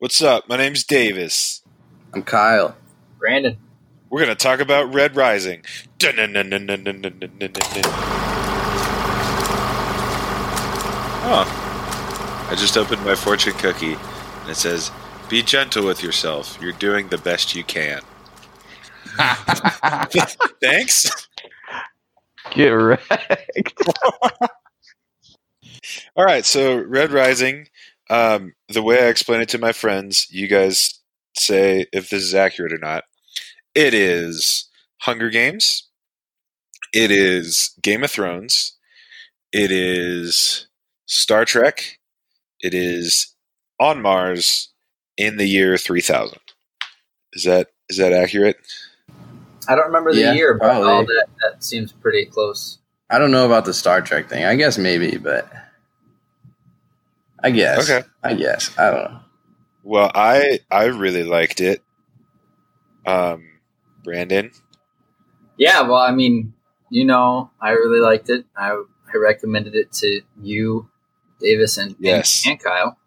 [0.00, 0.48] What's up?
[0.48, 1.60] My name's Davis.
[2.14, 2.74] I'm Kyle.
[3.18, 3.58] Brandon.
[4.08, 5.62] We're going to talk about Red Rising.
[11.22, 12.46] Oh.
[12.48, 13.98] I just opened my fortune cookie
[14.40, 14.90] and it says,
[15.28, 16.56] Be gentle with yourself.
[16.62, 18.00] You're doing the best you can.
[20.62, 21.28] Thanks.
[22.52, 23.06] Get wrecked.
[26.16, 27.68] All right, so Red Rising,
[28.10, 31.00] um, the way I explain it to my friends, you guys
[31.36, 33.04] say if this is accurate or not.
[33.74, 34.68] It is
[35.02, 35.88] Hunger Games.
[36.92, 38.76] It is Game of Thrones.
[39.52, 40.66] It is
[41.06, 41.98] Star Trek.
[42.60, 43.34] It is
[43.78, 44.72] on Mars
[45.16, 46.38] in the year 3000.
[47.32, 48.56] Is that is that accurate?
[49.68, 50.90] I don't remember the Yeah, year, but probably.
[50.90, 52.78] all that that seems pretty close.
[53.08, 54.44] I don't know about the Star Trek thing.
[54.44, 55.50] I guess maybe, but
[57.42, 57.88] I guess.
[57.90, 58.06] Okay.
[58.22, 58.76] I guess.
[58.78, 59.20] I don't know.
[59.82, 61.82] Well, I I really liked it.
[63.06, 63.44] Um,
[64.04, 64.50] Brandon,
[65.56, 66.52] Yeah, well, I mean,
[66.90, 68.44] you know, I really liked it.
[68.56, 70.88] I I recommended it to you,
[71.40, 72.44] Davis, and Yes.
[72.44, 72.98] and, and Kyle.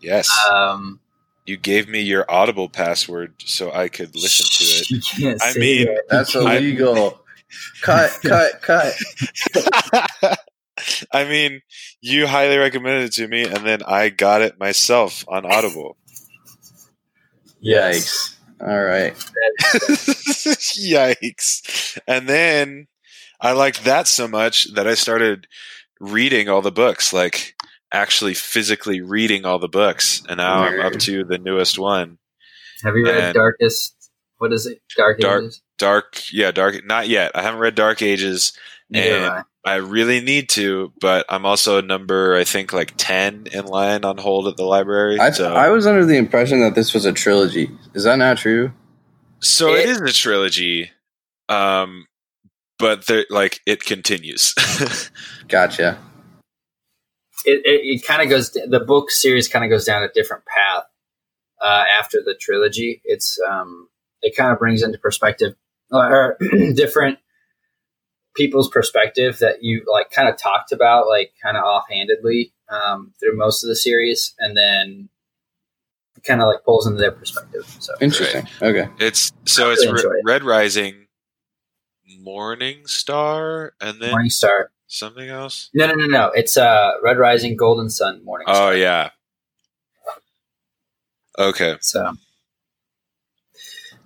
[0.00, 1.00] yes, Um,
[1.46, 4.90] you gave me your Audible password so I could listen to it.
[4.90, 6.02] You can't I say mean- that.
[6.10, 7.20] That's I- illegal.
[7.82, 8.94] cut, cut, cut.
[11.12, 11.62] I mean,
[12.00, 15.96] you highly recommended it to me, and then I got it myself on Audible.
[17.64, 18.36] Yikes.
[18.60, 19.14] All right.
[20.76, 21.98] Yikes!
[22.06, 22.86] And then
[23.40, 25.46] I liked that so much that I started
[26.00, 27.54] reading all the books, like
[27.92, 32.18] actually physically reading all the books, and now I'm up to the newest one.
[32.82, 33.92] Have you read And- Darkest?
[34.38, 34.82] What is it?
[34.96, 35.62] Dark Dark- Ages?
[35.78, 36.84] Dark, yeah, Dark.
[36.84, 37.32] Not yet.
[37.34, 38.52] I haven't read Dark Ages.
[38.90, 39.42] Neither and- I.
[39.64, 44.16] I really need to, but I'm also number I think like ten in line on
[44.16, 45.18] hold at the library.
[45.18, 47.76] I, so I was under the impression that this was a trilogy.
[47.92, 48.72] Is that not true?
[49.40, 50.92] so it It- is a trilogy,
[51.48, 52.06] um,
[52.78, 54.54] but there, like it continues.
[55.48, 55.98] Gotcha.
[57.44, 60.44] it, it, it kind of goes the book series kind of goes down a different
[60.46, 60.84] path
[61.60, 63.88] uh, after the trilogy it's um,
[64.22, 65.54] it kind of brings into perspective
[65.90, 66.36] or
[66.74, 67.18] different
[68.36, 73.36] people's perspective that you like kind of talked about like kind of offhandedly um, through
[73.36, 75.08] most of the series and then
[76.24, 78.46] kind of like pulls into their perspective so Interesting.
[78.60, 78.88] Okay.
[78.98, 80.22] it's so I it's Re- it.
[80.24, 81.06] Red Rising,
[82.20, 85.68] Morning Star, and then morning star something else.
[85.74, 89.10] no no no no it's uh red rising golden son morning Oh star yeah.
[91.38, 91.76] Okay.
[91.80, 92.12] So,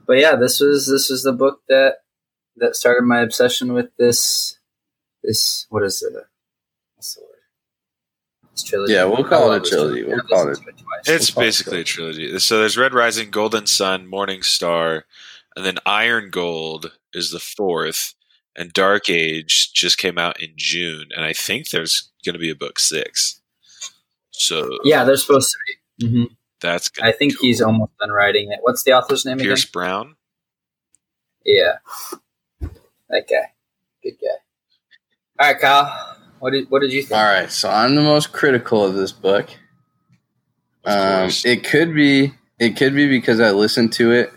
[0.07, 1.99] but yeah, this was this was the book that
[2.61, 4.59] that started my obsession with this
[5.23, 6.15] this what is it?
[6.95, 7.29] What's the word?
[8.53, 8.93] This trilogy.
[8.95, 10.03] Yeah, we'll call it a trilogy.
[10.03, 10.05] trilogy.
[10.05, 11.01] We'll I've call listened to twice.
[11.07, 12.39] It's We'll call it basically a trilogy.
[12.39, 15.05] So there's Red Rising, Golden Son, Morning Star,
[15.57, 18.15] and then Iron Gold is the fourth,
[18.57, 22.51] and Dark Age just came out in June, and I think there's going to be
[22.51, 23.41] a book six.
[24.31, 26.09] So yeah, they're supposed to be.
[26.09, 26.25] hmm
[26.61, 27.47] that's I think be cool.
[27.47, 28.59] he's almost done writing it.
[28.63, 29.47] What's the author's name again?
[29.47, 29.71] Pierce again?
[29.73, 30.17] Brown.
[31.45, 31.77] Yeah,
[33.11, 33.53] that guy.
[34.03, 35.45] Good guy.
[35.45, 36.17] All right, Kyle.
[36.39, 37.19] What did what did you think?
[37.19, 37.51] All right.
[37.51, 39.51] So I'm the most critical of this book.
[40.85, 44.33] Of Um, it could be it could be because I listened to it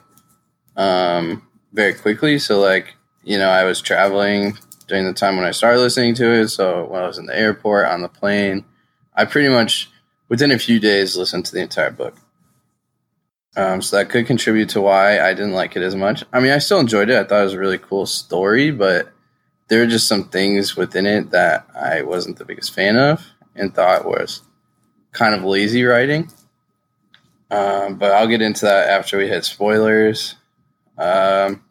[0.76, 2.40] um, very quickly.
[2.40, 4.58] So like you know, I was traveling
[4.88, 6.50] during the time when I started listening to it.
[6.50, 8.66] So when I was in the airport on the plane,
[9.16, 9.90] I pretty much
[10.28, 12.16] within a few days listened to the entire book.
[13.56, 16.24] Um, so that could contribute to why I didn't like it as much.
[16.34, 17.20] I mean, I still enjoyed it.
[17.20, 19.12] I thought it was a really cool story, but
[19.68, 23.24] there were just some things within it that I wasn't the biggest fan of
[23.56, 24.42] and thought was
[25.12, 26.30] kind of lazy writing.
[27.52, 30.36] Um, but I'll get into that after we hit spoilers.
[30.98, 31.64] Um,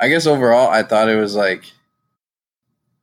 [0.00, 1.64] I guess overall, I thought it was like,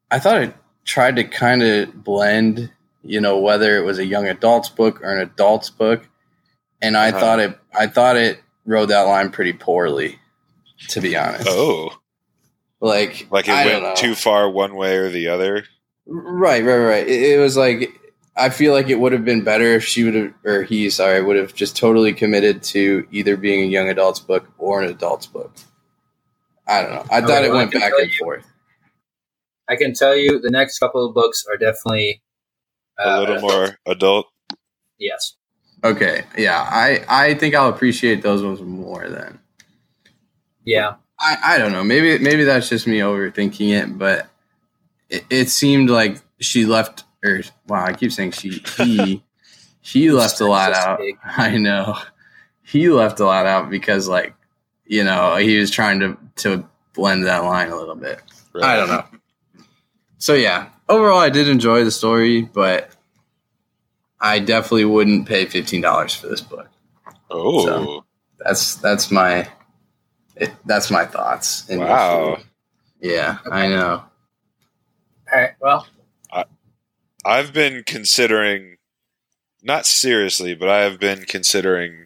[0.09, 2.71] I thought it tried to kind of blend,
[3.03, 6.07] you know, whether it was a young adult's book or an adult's book,
[6.85, 7.19] and I Uh-huh.
[7.19, 10.19] thought it, I thought it rode that line pretty poorly,
[10.89, 11.47] to be honest.
[11.49, 11.91] Oh,
[12.81, 15.65] Like, like it I went too far one way or the other.
[16.05, 17.07] Right, right, right.
[17.07, 17.99] It, it was like
[18.37, 21.21] I feel like it would have been better if she would have, or he, sorry,
[21.23, 25.25] would have just totally committed to either being a young adult's book or an adult's
[25.25, 25.53] book.
[26.67, 27.05] I don't know.
[27.09, 28.45] I Okay, thought it well, went back and you- forth.
[29.69, 32.21] I can tell you the next couple of books are definitely
[32.99, 34.27] A uh, little more adult.
[34.99, 35.35] Yes.
[35.83, 39.39] Okay, yeah, I I think I'll appreciate those ones more then.
[40.63, 40.95] Yeah.
[41.19, 41.83] I, I don't know.
[41.83, 44.27] Maybe maybe that's just me overthinking it, but
[45.09, 47.03] it, it seemed like she left.
[47.23, 48.61] Or wow, I keep saying she.
[48.77, 49.23] He
[49.81, 50.99] he left a lot out.
[50.99, 51.17] Big.
[51.23, 51.97] I know.
[52.63, 54.33] he left a lot out because like
[54.85, 58.21] you know he was trying to to blend that line a little bit.
[58.61, 59.05] I don't know.
[60.17, 62.89] So yeah, overall I did enjoy the story, but
[64.25, 66.67] I definitely wouldn't pay fifteen dollars for this book.
[67.29, 68.05] Oh, So-
[68.39, 69.47] That's that's my
[70.35, 71.69] it, that's my thoughts.
[71.69, 71.89] initially.
[71.89, 72.37] wow.
[72.99, 74.03] Yeah, I know.
[75.31, 75.51] All right.
[75.61, 75.87] Well,
[77.27, 78.77] I've been considering,
[79.63, 82.05] not seriously, but I have been considering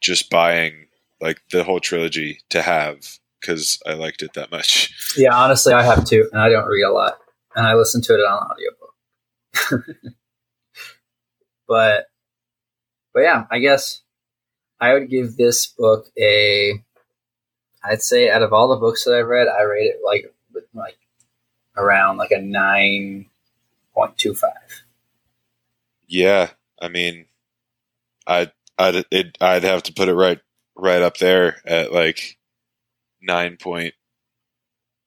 [0.00, 0.86] just buying
[1.20, 5.14] like the whole trilogy to have because I liked it that much.
[5.16, 5.34] yeah.
[5.34, 7.18] Honestly, I have two, and I don't read a lot,
[7.54, 9.96] and I listen to it on audiobook.
[11.70, 12.06] but,
[13.14, 14.02] but yeah, I guess
[14.80, 16.82] I would give this book a.
[17.84, 20.34] I'd say out of all the books that I've read, I rate it like
[20.74, 20.98] like
[21.76, 23.26] around like a nine
[23.94, 24.82] point two five.
[26.08, 26.50] Yeah,
[26.82, 27.26] I mean,
[28.26, 30.40] I'd I'd it, I'd have to put it right
[30.74, 32.36] right up there at like
[33.22, 33.94] nine point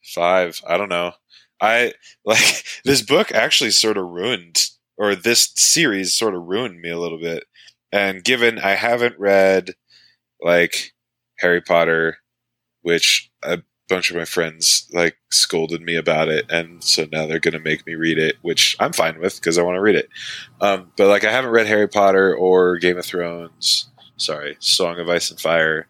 [0.01, 0.61] five.
[0.65, 1.11] I don't know.
[1.59, 1.93] I
[2.25, 6.99] like this book actually sort of ruined, or this series sort of ruined me a
[6.99, 7.45] little bit.
[7.91, 9.75] And given I haven't read
[10.41, 10.93] like
[11.39, 12.17] Harry Potter,
[12.81, 17.39] which a bunch of my friends like scolded me about it, and so now they're
[17.39, 20.09] gonna make me read it, which I'm fine with because I want to read it.
[20.61, 23.89] Um, but like I haven't read Harry Potter or Game of Thrones.
[24.17, 25.87] Sorry, Song of Ice and Fire.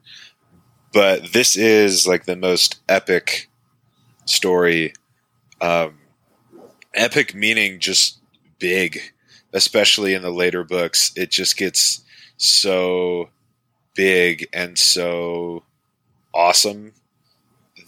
[0.93, 3.49] But this is like the most epic
[4.25, 4.93] story.
[5.59, 5.97] Um,
[6.93, 8.19] epic meaning just
[8.63, 9.01] big,
[9.51, 11.11] especially in the later books.
[11.17, 12.01] It just gets
[12.37, 13.27] so
[13.93, 15.63] big and so
[16.33, 16.93] awesome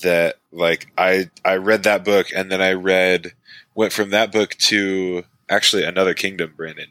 [0.01, 3.31] that like I I read that book and then I read
[3.73, 6.87] went from that book to actually Another Kingdom, Brandon.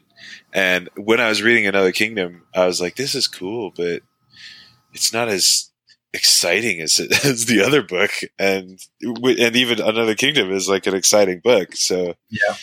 [0.51, 4.01] And when I was reading Another Kingdom, I was like, this is cool, but
[4.93, 5.69] it's not as
[6.11, 8.09] exciting as it, as the other book.
[8.39, 11.75] And and even Another Kingdom is like an exciting book.
[11.75, 12.55] So Yeah.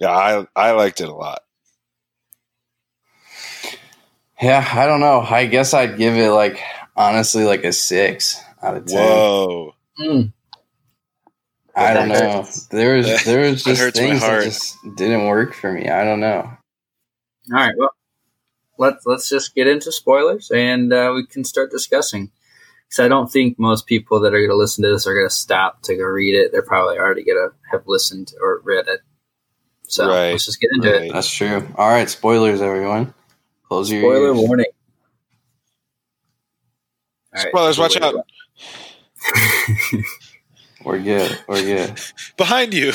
[0.00, 1.42] Yeah, I I liked it a lot.
[4.40, 5.20] Yeah, I don't know.
[5.20, 6.60] I guess I'd give it like
[6.96, 8.98] honestly like a six out of ten.
[8.98, 10.32] Whoa, Mm.
[11.76, 12.42] I don't know.
[12.42, 12.66] hurts.
[12.68, 15.88] There was there was just hurts things that just didn't work for me.
[15.88, 16.50] I don't know.
[17.52, 17.74] All right.
[17.76, 17.94] Well,
[18.78, 22.30] let's let's just get into spoilers, and uh, we can start discussing.
[22.88, 25.28] Because I don't think most people that are going to listen to this are going
[25.28, 26.50] to stop to go read it.
[26.50, 29.00] They're probably already going to have listened or read it.
[29.90, 30.32] So Right.
[30.32, 31.12] let's just get into it.
[31.12, 31.66] That's true.
[31.76, 33.12] All right, spoilers, everyone.
[33.68, 34.66] Close your Spoiler warning.
[37.34, 38.14] All right, Spoilers, watch out.
[40.84, 41.38] We're good.
[41.48, 42.00] We're good.
[42.36, 42.92] behind you.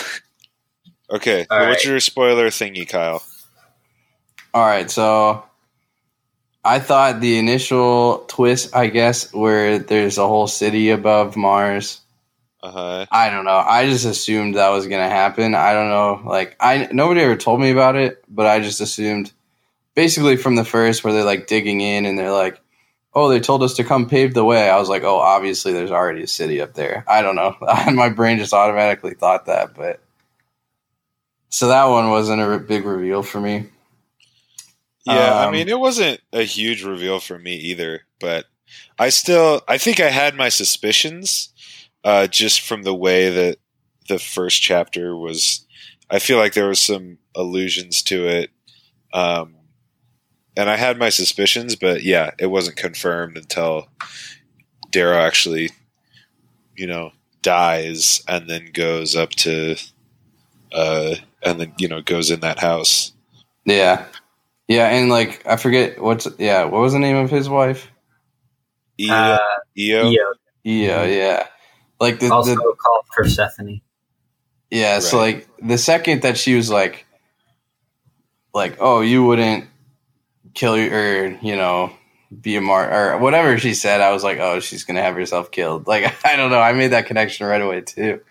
[1.09, 1.92] Okay, All what's right.
[1.92, 3.24] your spoiler thingy, Kyle?
[4.53, 5.44] All right, so
[6.63, 12.01] I thought the initial twist, I guess, where there's a whole city above Mars.
[12.65, 13.06] Uh huh.
[13.12, 13.57] I don't know.
[13.57, 15.53] I just assumed that was gonna happen.
[15.56, 16.21] I don't know.
[16.29, 19.31] Like I nobody ever told me about it, but I just assumed
[19.94, 22.59] basically from the first where they're like digging in and they're like,
[23.13, 24.69] Oh, they told us to come pave the way.
[24.69, 27.06] I was like, Oh, obviously there's already a city up there.
[27.07, 27.56] I don't know.
[27.62, 30.01] My brain just automatically thought that, but
[31.50, 33.67] so that one wasn't a big reveal for me.
[35.06, 38.45] Yeah, I Um, mean, it wasn't a huge reveal for me either, but
[38.98, 41.50] I still, I think I had my suspicions,
[42.05, 43.57] uh, just from the way that
[44.07, 45.65] the first chapter was.
[46.09, 48.51] I feel like there was some allusions to it,
[49.13, 49.55] um,
[50.55, 53.89] and I had my suspicions, but yeah, it wasn't confirmed until
[54.91, 55.71] Darrow actually,
[56.77, 59.75] you know, dies and then goes up to,
[60.74, 63.12] uh, and then you know goes in that house.
[63.65, 64.05] Yeah.
[64.67, 67.91] Yeah, and like I forget what's yeah, what was the name of his wife?
[69.00, 69.38] Eo, Uh,
[69.77, 70.09] Eo?
[70.09, 70.19] yeah,
[70.63, 71.47] Yeah, yeah.
[72.00, 73.82] Like the, also the called Persephone.
[74.70, 77.06] Yeah, so like the second that she was like,
[78.54, 79.66] like, oh, you wouldn't
[80.54, 81.94] kill your, or you know,
[82.42, 85.52] be a mark or whatever she said, I was like, oh, she's gonna have herself
[85.52, 85.88] killed.
[85.96, 88.22] Like, I don't know, I made that connection right away too.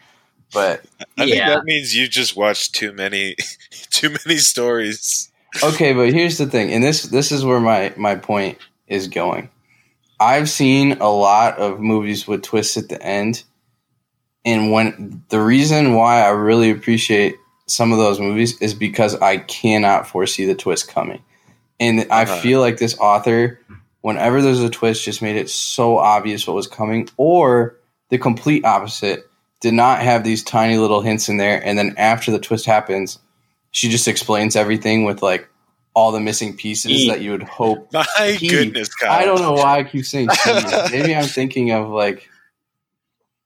[0.52, 0.84] But
[1.18, 3.36] I think that means you just watched too many,
[3.90, 5.30] too many stories.
[5.62, 9.50] okay, but here's the thing, and this this is where my my point is going.
[10.20, 13.42] I've seen a lot of movies with twists at the end,
[14.44, 17.36] and when the reason why I really appreciate
[17.66, 21.22] some of those movies is because I cannot foresee the twist coming,
[21.80, 22.36] and I Uh-huh.
[22.40, 23.58] feel like this author,
[24.02, 27.76] whenever there's a twist, just made it so obvious what was coming, or
[28.10, 29.24] the complete opposite,
[29.60, 33.18] did not have these tiny little hints in there, and then after the twist happens,
[33.70, 35.48] she just explains everything with like
[35.94, 37.08] all the missing pieces E.
[37.08, 37.90] that you would hope.
[37.92, 39.10] My goodness, Kyle.
[39.12, 40.28] I don't know why I keep saying
[40.90, 42.28] Maybe I'm thinking of like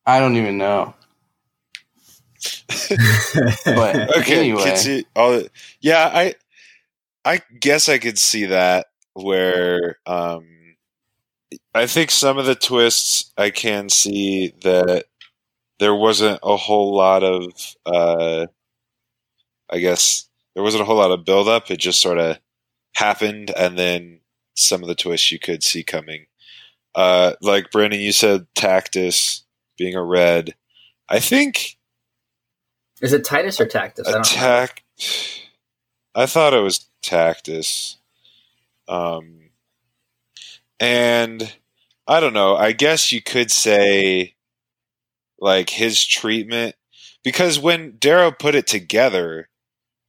[0.09, 0.95] I don't even know.
[3.67, 5.43] But Okay, anyway, see all.
[5.83, 6.35] Yeah, I,
[7.27, 10.47] I guess I could see that where, um,
[11.75, 15.05] I think some of the twists I can see that
[15.79, 17.53] there wasn't a whole lot of,
[17.85, 18.47] uh,
[19.69, 21.71] I guess there wasn't a whole lot of build up.
[21.71, 22.39] It just sort of
[22.95, 24.21] happened, and then
[24.57, 26.25] some of the twists you could see coming.
[26.95, 29.43] Uh, like Brandon, you said Tactus
[29.79, 30.55] being a red.
[31.09, 31.79] I think
[33.01, 34.07] Is it Titus or Tactus?
[34.07, 34.21] I don't know.
[34.21, 34.85] attack.
[36.15, 37.97] I thought it was Tactus.
[38.89, 39.51] Um,
[40.81, 41.55] and
[42.07, 42.57] I don't know.
[42.57, 44.35] I guess you could say
[45.39, 46.75] like his treatment
[47.23, 49.49] because when Darrow put it together,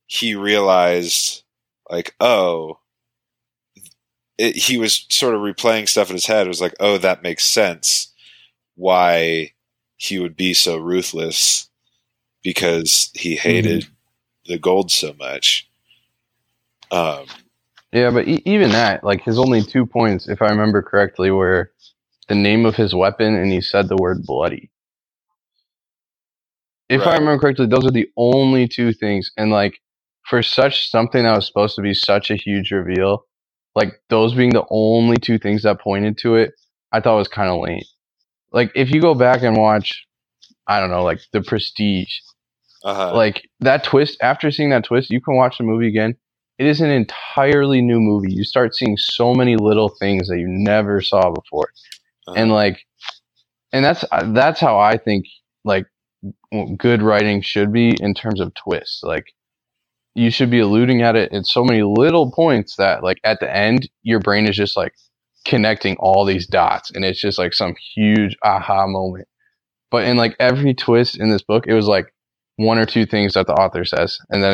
[0.07, 1.43] he realized
[1.89, 2.79] like, oh,
[4.37, 6.45] it, he was sort of replaying stuff in his head.
[6.45, 8.13] It was like, oh, that makes sense.
[8.75, 9.51] Why
[9.99, 11.69] he would be so ruthless
[12.43, 13.87] because he hated
[14.47, 15.69] the gold so much.
[16.91, 17.25] Um,
[17.91, 21.71] Yeah, but e- even that, like his only two points, if I remember correctly, were
[22.29, 24.71] the name of his weapon and he said the word bloody.
[26.89, 29.31] If I remember correctly, those are the only two things.
[29.37, 29.81] And like
[30.29, 33.25] for such something that was supposed to be such a huge reveal,
[33.75, 36.53] like those being the only two things that pointed to it,
[36.91, 37.81] I thought was kind of lame.
[38.51, 40.05] Like if you go back and watch,
[40.67, 42.19] I don't know, like The Prestige,
[42.83, 43.15] uh-huh.
[43.15, 46.15] like that twist after seeing that twist you can watch the movie again
[46.57, 50.47] it is an entirely new movie you start seeing so many little things that you
[50.47, 51.69] never saw before
[52.27, 52.35] uh-huh.
[52.37, 52.85] and like
[53.73, 55.25] and that's that's how i think
[55.65, 55.85] like
[56.77, 59.25] good writing should be in terms of twists like
[60.15, 63.55] you should be alluding at it at so many little points that like at the
[63.55, 64.93] end your brain is just like
[65.45, 69.27] connecting all these dots and it's just like some huge aha moment
[69.91, 72.13] but in like every twist in this book it was like
[72.57, 74.53] one or two things that the author says and then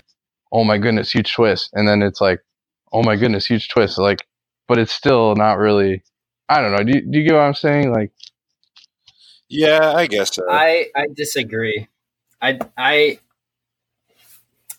[0.52, 2.40] oh my goodness huge twist and then it's like
[2.94, 4.26] oh my goodness huge twist like
[4.68, 6.04] but it's still not really
[6.50, 8.12] i don't know do you, do you get what i'm saying like
[9.50, 10.44] yeah, I guess so.
[10.50, 11.88] I I disagree.
[12.42, 13.20] I I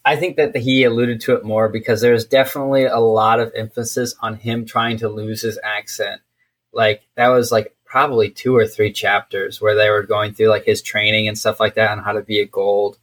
[0.06, 4.14] I think that he alluded to it more because there's definitely a lot of emphasis
[4.20, 6.20] on him trying to lose his accent.
[6.72, 10.64] Like that was like probably two or three chapters where they were going through like
[10.64, 12.98] his training and stuff like that on how to be a gold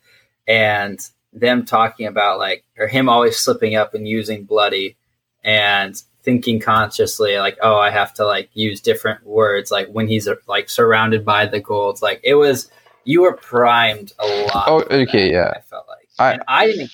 [0.47, 4.95] and them talking about like or him always slipping up and using bloody
[5.43, 10.27] and thinking consciously like oh i have to like use different words like when he's
[10.47, 12.69] like surrounded by the golds like it was
[13.03, 15.51] you were primed a lot Oh, for that, okay, yeah.
[15.55, 16.91] i felt like I- i didn't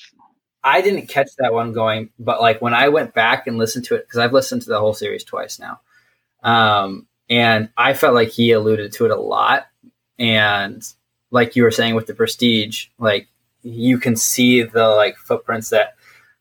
[0.63, 3.95] i didn't catch that one going but like when i went back and listened to
[3.95, 5.79] it because i've listened to the whole series twice now
[6.43, 9.67] um and i felt like he alluded to it a lot.
[10.17, 10.83] And
[11.31, 13.27] like you were saying with the prestige like
[13.61, 15.95] you can see the like footprints that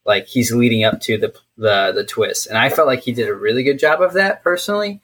[0.04, 2.46] like he's leading up to the the the twist.
[2.46, 5.00] And i felt like he did a really good job of that personally.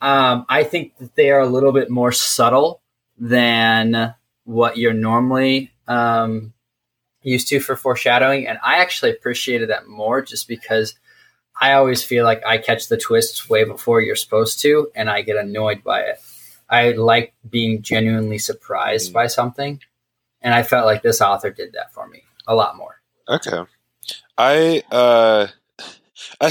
[0.00, 2.80] Um, i think that they are a little bit more subtle
[3.18, 6.52] than what you're normally um,
[7.22, 10.94] used to for foreshadowing and i actually appreciated that more just because
[11.60, 15.20] i always feel like i catch the twists way before you're supposed to and i
[15.22, 16.18] get annoyed by it
[16.70, 19.14] i like being genuinely surprised Mm.
[19.14, 19.80] by something
[20.42, 23.62] and i felt like this author did that for me a lot more Okay.
[24.38, 25.48] I uh
[26.40, 26.50] I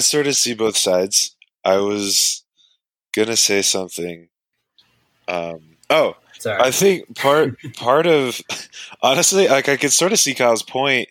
[0.00, 1.36] sort of see both sides.
[1.64, 2.42] I was
[3.14, 4.28] gonna say something.
[5.28, 8.40] Um oh, sorry I think part part of
[9.02, 11.08] honestly, like I could sort of see Kyle's point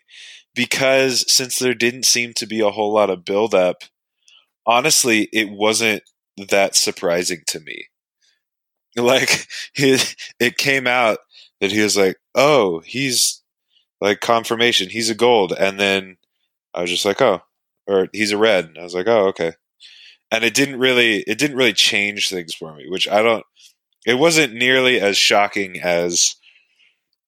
[0.56, 3.84] because since there didn't seem to be a whole lot of build up,
[4.66, 6.04] honestly, it wasn't
[6.50, 7.86] that surprising to me.
[8.98, 11.20] Like it, it came out
[11.62, 13.42] that he was like, "Oh, he's
[14.02, 14.90] like confirmation.
[14.90, 16.18] He's a gold," and then
[16.74, 17.42] I was just like, "Oh,"
[17.88, 18.66] or he's a red.
[18.66, 19.54] And I was like, "Oh, okay."
[20.32, 23.46] And it didn't really, it didn't really change things for me, which I don't.
[24.06, 26.36] It wasn't nearly as shocking as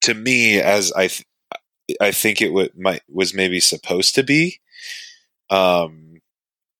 [0.01, 1.25] to me as I, th-
[2.01, 4.59] I think it might was maybe supposed to be,
[5.49, 6.21] um,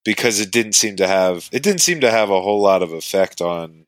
[0.04, 2.92] because it didn't seem to have it didn't seem to have a whole lot of
[2.92, 3.86] effect on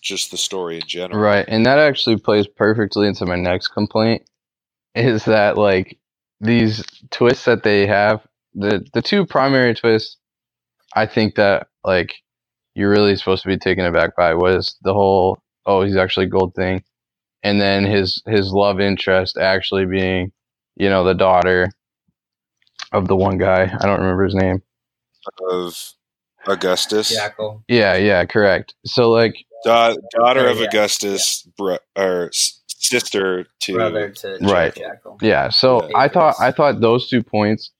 [0.00, 1.20] just the story in general.
[1.20, 4.22] Right, and that actually plays perfectly into my next complaint
[4.94, 5.98] is that like
[6.40, 10.16] these twists that they have, the the two primary twists
[10.94, 12.14] I think that like
[12.74, 16.54] you're really supposed to be taken aback by was the whole oh he's actually gold
[16.54, 16.82] thing
[17.42, 20.32] and then his his love interest actually being
[20.76, 21.68] you know the daughter
[22.92, 23.62] of the one guy.
[23.62, 24.62] I don't remember his name.
[25.50, 25.92] of
[26.46, 27.64] Augustus, Jackal.
[27.68, 28.74] Yeah, yeah, correct.
[28.84, 30.66] So like, Da- daughter of Yeah.
[30.66, 34.74] Augustus, bro- or sister to Brother to Right.
[34.74, 35.18] Jackal.
[35.22, 35.48] yeah.
[35.50, 35.96] So Yeah.
[35.98, 37.70] I thought I thought those two points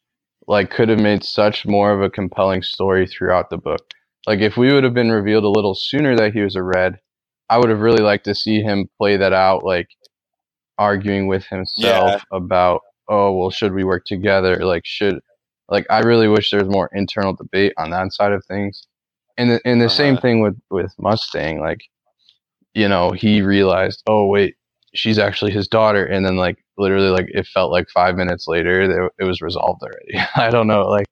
[0.46, 3.90] like could have made such more of a compelling story throughout the book.
[4.26, 6.98] Like if we would have been revealed a little sooner that he was a red,
[7.50, 9.88] I would have really liked to see him play that out, like
[10.78, 14.56] arguing with himself about, oh well, should we work together?
[14.64, 15.20] Like should
[15.68, 18.86] like I really wish there was more internal debate on that side of things.
[19.38, 20.20] And the, and the same Uh-huh.
[20.20, 21.80] thing with with Mustang, like
[22.74, 24.56] you know he realized, oh wait,
[24.94, 28.88] she's actually his daughter, and then like literally like it felt like five minutes later
[28.88, 30.26] that it was resolved already.
[30.36, 31.06] I don't know, like.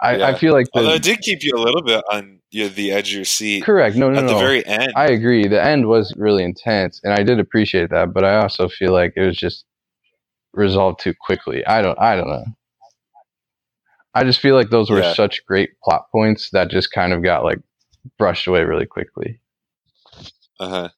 [0.00, 2.92] I, I feel like the, Although it did keep you a little bit on the
[2.92, 3.96] edge of your seat correct.
[3.96, 4.32] No, no, at no.
[4.34, 4.92] the very end.
[4.96, 5.46] I agree.
[5.46, 8.12] The end was really intense, and I did appreciate that.
[8.12, 9.64] But I also feel like it was just
[10.54, 11.66] resolved too quickly.
[11.66, 11.98] I don't.
[11.98, 12.44] I don't know.
[14.14, 15.12] I just feel like those were Yeah.
[15.14, 17.58] such great plot points that just kind of got like
[18.18, 19.40] brushed away really quickly.
[20.58, 20.88] Uh-huh.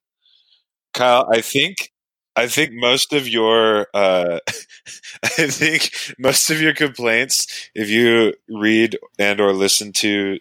[0.93, 1.91] Kyle, I think
[2.35, 4.39] I think most of your uh,
[5.23, 10.39] I think most of your complaints, if you read and or listen to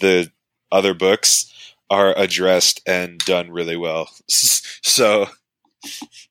[0.00, 0.30] the
[0.70, 1.52] other books,
[1.90, 4.08] are addressed and done really well.
[4.84, 5.26] So,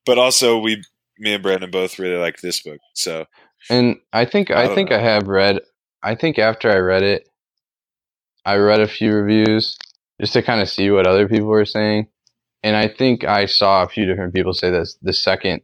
[0.06, 0.84] but also we,
[1.18, 2.80] me and Brandon both really like this book.
[2.94, 3.26] So
[3.70, 4.98] And I think I I, think know.
[4.98, 5.62] I have read.
[6.04, 7.28] I think after I read it,
[8.46, 9.78] I read a few reviews
[10.20, 12.08] just to kind of see what other people were saying,
[12.64, 15.62] and I think I saw a few different people say that the second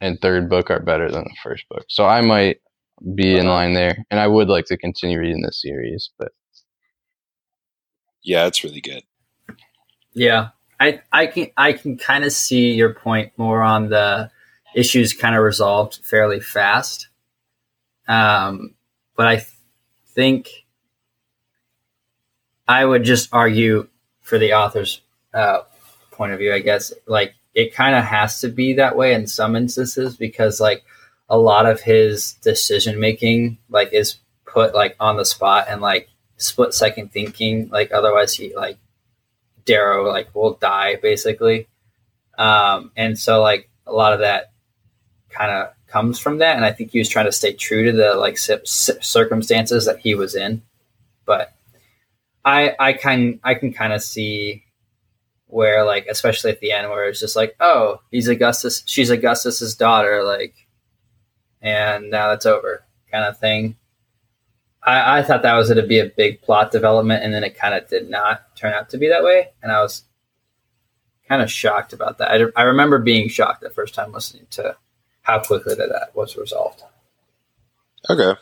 [0.00, 1.84] and third book are better than the first book.
[1.88, 2.58] So I might
[3.14, 3.48] be in Uh-huh.
[3.48, 6.10] line there, and I would like to continue reading this series.
[6.18, 6.32] But
[8.24, 9.02] yeah, it's really good.
[10.14, 14.30] Yeah, I I can I can kind of see your point more on the
[14.74, 17.08] issues kind of resolved fairly fast.
[18.08, 18.74] Um,
[19.16, 19.48] but I th-
[20.08, 20.50] think
[22.68, 23.88] I would just argue
[24.22, 25.02] for the author's
[25.34, 25.60] uh,
[26.22, 26.54] point of view.
[26.54, 30.60] I guess like it kind of has to be that way in some instances because
[30.60, 30.84] like
[31.28, 36.08] a lot of his decision making like is put like on the spot and like
[36.36, 37.68] split second thinking.
[37.70, 38.78] Like otherwise he like
[39.64, 41.66] Darrow like will die basically.
[42.38, 44.52] Um, and so like a lot of that
[45.28, 47.92] kind of comes from that, and I think he was trying to stay true to
[47.92, 50.62] the like ci- ci- circumstances that he was in.
[51.26, 51.52] But
[52.44, 54.64] I I can I can kind of see
[55.52, 59.74] where like especially at the end where it's just like oh he's Augustus she's Augustus's
[59.74, 60.54] daughter like
[61.62, 63.76] and now that's over kind of thing.
[64.82, 67.56] I, I thought that was going to be a big plot development, and then it
[67.56, 69.50] kind of did not turn out to be that way.
[69.62, 70.02] And I was
[71.28, 72.32] kind of shocked about that.
[72.32, 74.76] I, I remember being shocked the first time listening to
[75.22, 76.82] how quickly that, that was resolved.
[78.10, 78.38] Okay.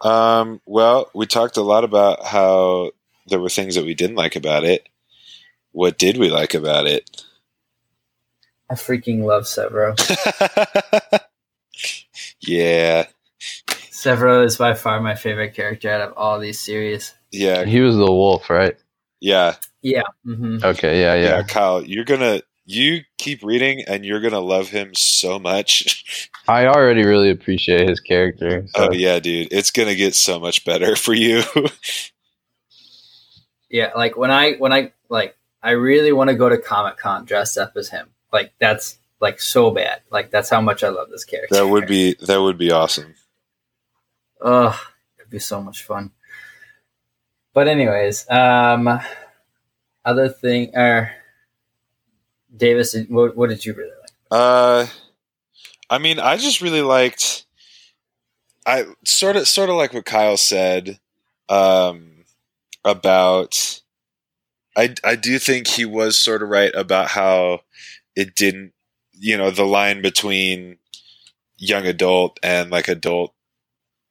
[0.00, 2.90] Um, well, we talked a lot about how
[3.28, 4.88] there were things that we didn't like about it.
[5.72, 7.24] What did we like about it?
[8.70, 9.96] I freaking love Sevro.
[12.40, 13.06] yeah,
[14.00, 17.14] Sevro is by far my favorite character out of all these series.
[17.32, 18.76] yeah, he was the wolf, right?
[19.20, 20.02] yeah, Yeah.
[20.24, 21.42] hmm Okay, yeah, yeah, yeah.
[21.42, 26.30] Kyle, you're gonna you keep reading and you're gonna love him so much.
[26.48, 28.66] I already really appreciate his character.
[28.68, 28.88] So.
[28.88, 31.42] oh yeah, dude, it's gonna get so much better for you.
[33.68, 33.92] Yeah.
[33.96, 37.58] Like when I, when I, like, I really want to go to Comic Con dressed
[37.58, 38.08] up as him.
[38.32, 40.00] Like, that's like so bad.
[40.10, 41.54] Like, that's how much I love this character.
[41.54, 43.14] that would be that would be awesome.
[44.42, 44.74] Ugh,
[45.18, 46.12] it'd be so much fun.
[47.52, 49.00] But anyways, um,
[50.04, 51.10] other thing, er,
[52.56, 54.10] Davis, what, what did you really like?
[54.30, 54.86] Uh,
[55.90, 57.44] I mean, I just really liked.
[58.64, 61.00] I sort of, sort of like what Kyle said,
[61.48, 62.24] um,
[62.84, 63.79] about.
[64.76, 67.60] I I do think he was sort of right about how
[68.16, 68.72] it didn't,
[69.12, 70.78] you know, the line between
[71.56, 73.34] young adult and like adult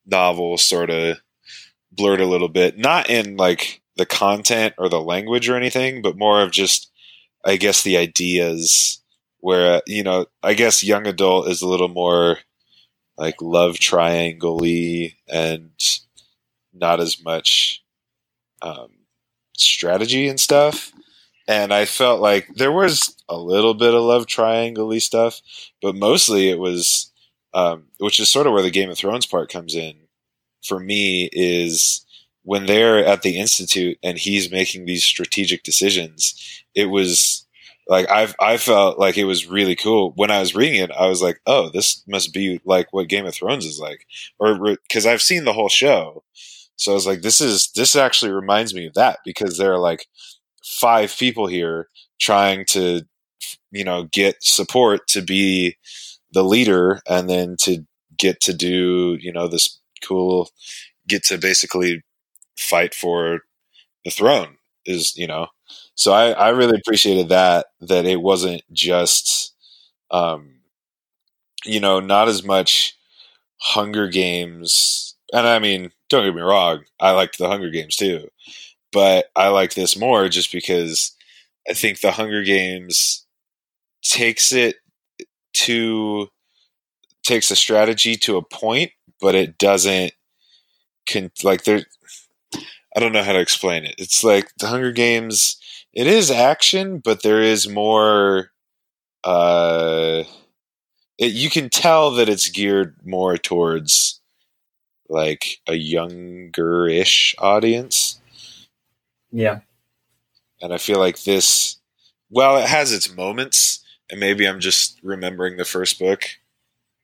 [0.06, 1.20] novel sort of
[1.92, 2.78] blurred a little bit.
[2.78, 6.92] Not in like the content or the language or anything, but more of just,
[7.46, 9.00] I guess, the ideas
[9.42, 12.38] where you know i guess young adult is a little more
[13.18, 14.62] like love triangle
[15.28, 15.72] and
[16.74, 17.84] not as much
[18.62, 18.90] um,
[19.66, 20.92] strategy and stuff
[21.48, 25.42] and i felt like there was a little bit of love triangle stuff
[25.82, 27.12] but mostly it was
[27.52, 29.96] um, which is sort of where the game of thrones part comes in
[30.64, 32.06] for me is
[32.44, 37.48] when they're at the institute and he's making these strategic decisions it was
[37.90, 40.92] like I've I felt like it was really cool when I was reading it.
[40.92, 44.06] I was like, oh, this must be like what Game of Thrones is like,
[44.38, 46.24] or because I've seen the whole show,
[46.80, 49.80] so I was like, this is this actually reminds me of that because there are
[49.80, 50.08] like
[50.64, 51.90] five people here
[52.20, 53.04] trying to
[53.72, 55.78] you know get support to be
[56.34, 57.86] the leader and then to
[58.18, 60.50] get to do you know this cool
[61.08, 62.04] get to basically
[62.58, 63.42] fight for
[64.06, 65.48] the throne is you know.
[65.96, 69.54] So I, I really appreciated that that it wasn't just
[70.12, 70.62] um
[71.66, 72.96] you know not as much
[73.60, 78.28] hunger games and i mean don't get me wrong i liked the hunger games too
[78.92, 81.16] but i like this more just because
[81.70, 83.26] i think the hunger games
[84.04, 84.78] takes it
[85.54, 86.28] to
[87.24, 88.92] takes a strategy to a point
[89.22, 90.14] but it doesn't
[91.08, 91.86] can like there
[92.96, 93.96] I don't know how to explain it.
[93.98, 95.58] It's like the Hunger Games.
[95.94, 98.52] It is action, but there is more.
[99.24, 100.24] Uh,
[101.18, 104.19] it, you can tell that it's geared more towards
[105.10, 108.20] like a younger-ish audience.
[109.32, 109.60] Yeah,
[110.62, 111.78] and I feel like this.
[112.30, 116.24] Well, it has its moments, and maybe I'm just remembering the first book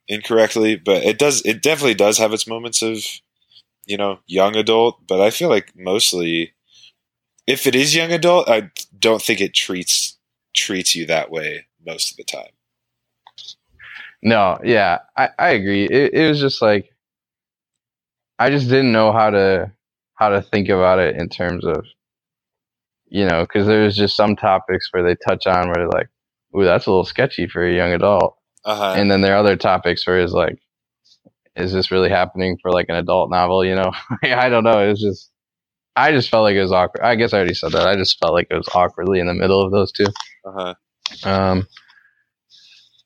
[0.08, 1.42] incorrectly, but it does.
[1.46, 3.04] It definitely does have its moments of
[3.86, 6.54] you know, young adult, but I feel like mostly
[7.48, 10.18] if it is young adult, I don't think it treats
[10.56, 12.50] treats you that way most of the time.
[14.24, 15.86] No, yeah, I, I agree.
[15.86, 16.95] It, it was just like
[18.40, 19.72] I just didn't know how to
[20.16, 21.86] how to think about it in terms of
[23.08, 26.10] you know because there's just some topics where they touch on where they're like,
[26.56, 28.96] "Ooh, that's a little sketchy for a young adult," uh-huh.
[28.98, 30.58] and then there are other topics where it's like,
[31.56, 33.64] is this really happening for like an adult novel?
[33.64, 33.92] You know,
[34.24, 34.90] I don't know.
[34.90, 35.32] It's just,
[35.96, 37.04] I just felt like it was awkward.
[37.04, 37.88] I guess I already said that.
[37.88, 40.08] I just felt like it was awkwardly in the middle of those two.
[40.46, 40.74] Uh-huh.
[41.24, 41.68] Um,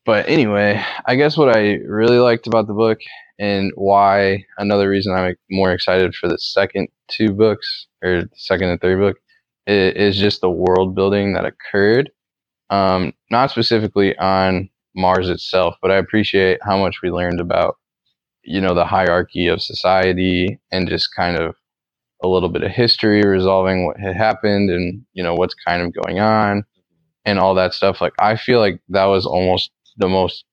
[0.06, 3.00] but anyway, I guess what I really liked about the book
[3.40, 8.82] and why another reason I'm more excited for the second two books or second and
[8.82, 9.18] third book
[9.68, 12.12] is, just the world building that occurred.
[12.70, 17.78] Um, not specifically on Mars itself, but I appreciate how much we learned about
[18.44, 21.56] you know the hierarchy of society and just kind of
[22.24, 25.94] a little bit of history resolving what had happened and you know what's kind of
[25.94, 26.64] going on
[27.26, 30.46] and all that stuff like i feel like that was almost the most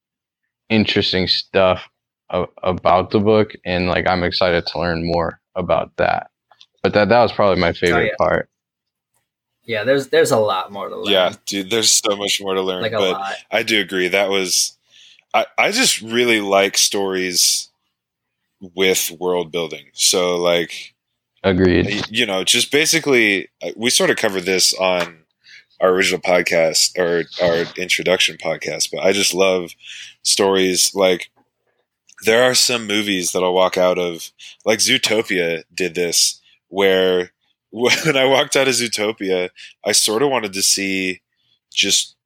[0.70, 1.88] interesting stuff
[2.30, 6.30] of, about the book and like i'm excited to learn more about that
[6.82, 8.16] but that that was probably my favorite oh, yeah.
[8.18, 8.48] part
[9.64, 12.62] yeah there's there's a lot more to learn yeah dude there's so much more to
[12.62, 13.34] learn like but lot.
[13.50, 14.76] i do agree that was
[15.36, 17.68] I, I just really like stories
[18.60, 19.86] with world building.
[19.92, 20.94] So like
[21.42, 22.06] agreed.
[22.10, 25.18] You know, just basically uh, we sort of covered this on
[25.80, 29.72] our original podcast or our introduction podcast, but I just love
[30.22, 31.30] stories like
[32.26, 34.30] there are some movies that I'll walk out of
[34.64, 37.30] like Zootopia did this where
[37.70, 39.50] when I walked out of Zootopia,
[39.84, 41.22] I sort of wanted to see
[41.72, 42.16] just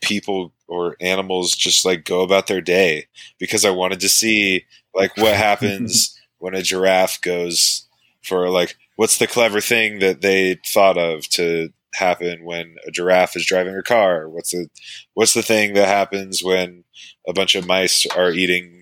[0.00, 3.06] people or animals just like go about their day
[3.38, 7.86] because I wanted to see like what happens when a giraffe goes
[8.22, 13.36] for like what's the clever thing that they thought of to happen when a giraffe
[13.36, 14.28] is driving a car?
[14.28, 14.68] What's the
[15.14, 16.84] what's the thing that happens when
[17.26, 18.79] a bunch of mice are eating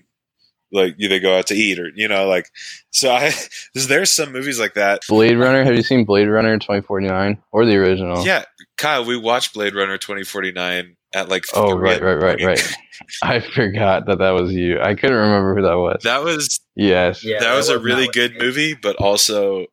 [0.71, 2.49] like they go out to eat or you know like
[2.91, 3.33] so I
[3.73, 5.01] there's some movies like that.
[5.07, 8.25] Blade Runner, have you seen Blade Runner 2049 or the original?
[8.25, 8.45] Yeah,
[8.77, 12.77] Kyle, we watched Blade Runner 2049 at like oh right right right right.
[13.23, 14.79] I forgot that that was you.
[14.79, 16.01] I couldn't remember who that was.
[16.03, 17.23] That was yes.
[17.23, 19.65] Yeah, that, that was, was a really good movie but also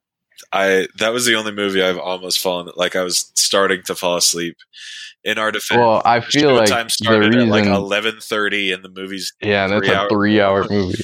[0.52, 4.16] i that was the only movie i've almost fallen like i was starting to fall
[4.16, 4.56] asleep
[5.24, 5.78] in our defense.
[5.78, 9.88] Well i feel like time started reason, at like 11.30 and the movie's yeah that's
[9.88, 11.02] a three hour movie.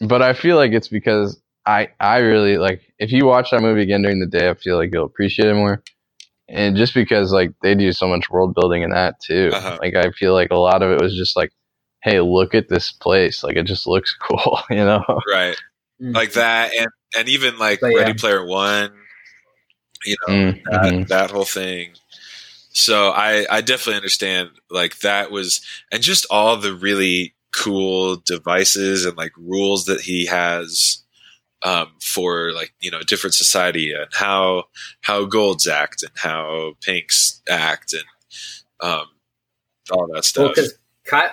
[0.00, 3.82] But i feel like it's because i i really like if you watch that movie
[3.82, 5.82] again during the day i feel like you'll appreciate it more.
[6.46, 9.78] And just because like they do so much world building in that too uh-huh.
[9.80, 11.50] like i feel like a lot of it was just like
[12.04, 13.42] hey look at this place.
[13.42, 15.02] Like it just looks cool you know?
[15.32, 15.56] Right.
[16.02, 16.12] Mm-hmm.
[16.12, 18.16] like that and and even like but, ready yeah.
[18.18, 18.92] player one
[20.04, 20.70] you know mm-hmm.
[20.70, 21.92] that, that whole thing
[22.70, 29.06] so i i definitely understand like that was and just all the really cool devices
[29.06, 31.04] and like rules that he has
[31.64, 34.64] um, for like you know different society and how
[35.00, 38.04] how golds act and how pinks act and
[38.80, 39.06] um,
[39.90, 40.52] all that stuff.
[40.56, 40.66] Well,
[41.12, 41.30] I,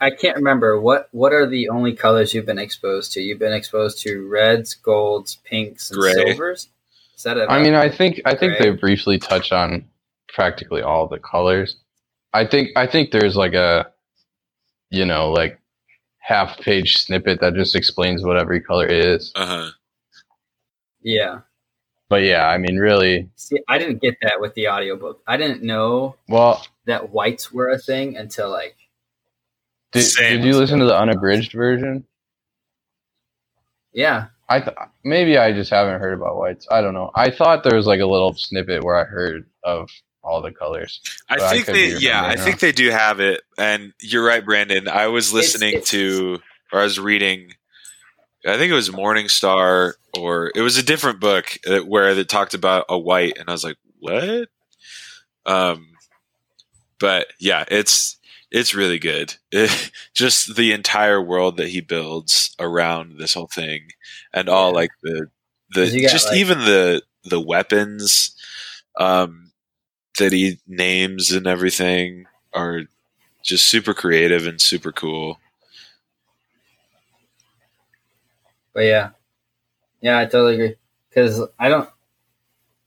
[0.00, 3.20] I can't remember what what are the only colors you've been exposed to.
[3.20, 6.12] You've been exposed to reds, golds, pinks, and Gray.
[6.12, 6.68] silvers.
[7.16, 7.48] Is that it?
[7.48, 8.70] I mean, I think I think Gray?
[8.70, 9.88] they briefly touch on
[10.28, 11.76] practically all the colors.
[12.32, 13.92] I think I think there's like a,
[14.90, 15.60] you know, like
[16.18, 19.32] half page snippet that just explains what every color is.
[19.36, 19.70] Uh huh.
[21.00, 21.40] Yeah.
[22.08, 25.22] But yeah, I mean, really, See, I didn't get that with the audiobook.
[25.26, 28.76] I didn't know well, that whites were a thing until like
[29.92, 30.36] did, Same.
[30.40, 32.04] did you listen to the unabridged version?
[33.92, 34.26] yeah.
[34.48, 36.66] I th- maybe I just haven't heard about whites.
[36.70, 37.10] I don't know.
[37.14, 39.88] I thought there was like a little snippet where I heard of
[40.22, 41.00] all the colors.
[41.30, 43.40] I But I think they, yeah, I think they do have it.
[43.56, 44.88] And you're right, Brandon.
[44.88, 47.52] I was listening it's- to, or I was reading,
[48.46, 52.28] I think it was Morning Star, or it was a different book that, where it
[52.28, 54.48] talked about a white, and I was like, what?
[55.46, 55.86] Um,
[56.98, 58.18] but yeah, it's
[58.52, 59.34] it's really good.
[60.14, 63.88] just the entire world that he builds around this whole thing,
[64.32, 65.26] and all like the
[65.70, 68.36] the 'Cause you got, just like- even the the weapons
[68.98, 69.52] um,
[70.18, 72.82] that he names and everything are
[73.44, 75.38] just super creative and super cool.
[78.74, 79.10] But yeah,
[80.00, 80.74] yeah, I totally agree.
[81.10, 81.88] Because I don't,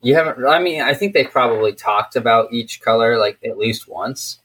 [0.01, 0.45] you haven't.
[0.45, 4.39] I mean, I think they probably talked about each color like at least once,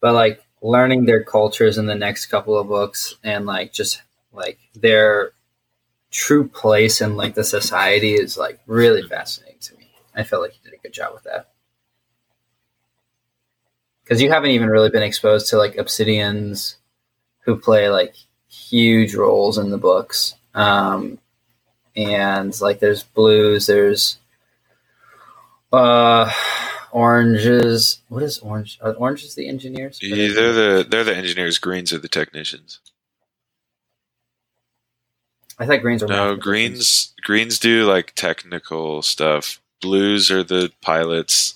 [0.00, 4.58] but like learning their cultures in the next couple of books and like just like
[4.74, 5.32] their
[6.10, 9.90] true place in like the society is like really fascinating to me.
[10.14, 11.50] I felt like he did a good job with that.
[14.02, 16.76] Because you haven't even really been exposed to like obsidians
[17.40, 18.14] who play like
[18.48, 20.34] huge roles in the books.
[20.54, 21.18] Um,
[21.94, 24.18] and like there's blues, there's
[25.72, 26.30] uh
[26.92, 28.00] oranges.
[28.08, 28.78] What is orange?
[28.82, 29.98] Are oranges the engineers?
[30.02, 31.58] Yeah, they're the they're the engineers.
[31.58, 32.80] Greens are the technicians.
[35.58, 39.60] I thought greens were No, greens greens do like technical stuff.
[39.82, 41.54] Blues are the pilots.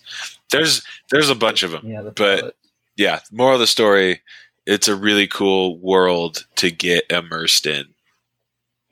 [0.51, 1.87] There's there's a bunch of them.
[1.87, 2.57] Yeah, the but-
[2.97, 4.21] Yeah, moral of the story,
[4.67, 7.87] it's a really cool world to get immersed in.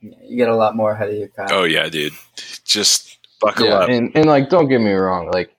[0.01, 1.47] You get a lot more ahead of your Kyle.
[1.51, 2.13] Oh yeah, dude.
[2.65, 3.89] Just buckle yeah, up.
[3.89, 5.55] and and like don't get me wrong, like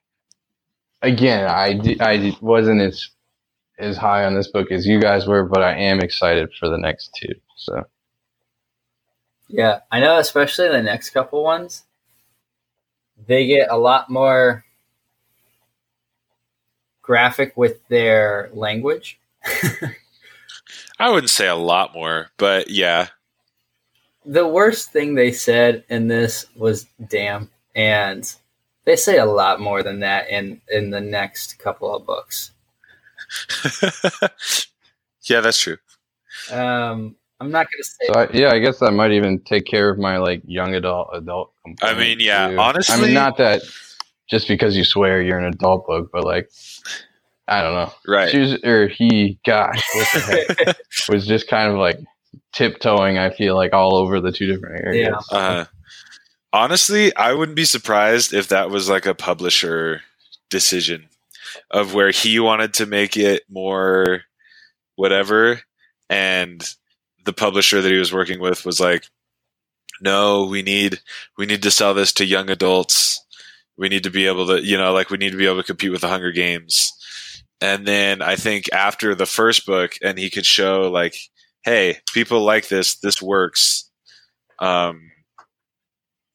[1.04, 3.08] again, I I wasn't as
[3.78, 6.78] as high on this book as you guys were, but I am excited for the
[6.78, 7.34] next two.
[7.56, 7.84] So
[9.48, 11.84] Yeah, I know, especially the next couple ones.
[13.26, 14.64] They get a lot more
[17.02, 19.18] graphic with their language.
[20.98, 23.08] I wouldn't say a lot more, but yeah.
[24.24, 28.34] the worst thing they said in this was damn, and
[28.84, 32.52] they say a lot more than that in in the next couple of books.
[35.22, 35.78] yeah, that's true.
[36.50, 38.06] Um, I'm not going to say.
[38.12, 41.10] so I, yeah, I guess that might even take care of my like young adult
[41.12, 41.52] adult.
[41.82, 42.58] I mean, yeah, too.
[42.58, 43.62] honestly, I mean not that
[44.28, 46.50] just because you swear you're an adult book, but like
[47.46, 47.92] I don't know.
[48.06, 48.30] right.
[48.30, 50.76] She was, or he, gosh, what the heck,
[51.08, 51.98] was just kind of like
[52.52, 53.18] tiptoeing.
[53.18, 55.26] I feel like all over the two different areas.
[55.30, 55.38] Yeah.
[55.38, 55.64] Uh,
[56.54, 60.02] honestly, I wouldn't be surprised if that was like a publisher
[60.50, 61.08] decision
[61.70, 64.22] of where he wanted to make it more
[64.94, 65.60] whatever,
[66.08, 66.64] and
[67.24, 69.06] the publisher that he was working with was like,
[70.00, 71.00] "No, we need
[71.36, 73.20] we need to sell this to young adults.
[73.76, 75.64] We need to be able to, you know, like we need to be able to
[75.64, 76.92] compete with the Hunger Games."
[77.60, 81.16] And then I think after the first book, and he could show like,
[81.64, 82.96] "Hey, people like this.
[82.96, 83.90] This works."
[84.60, 85.10] Um,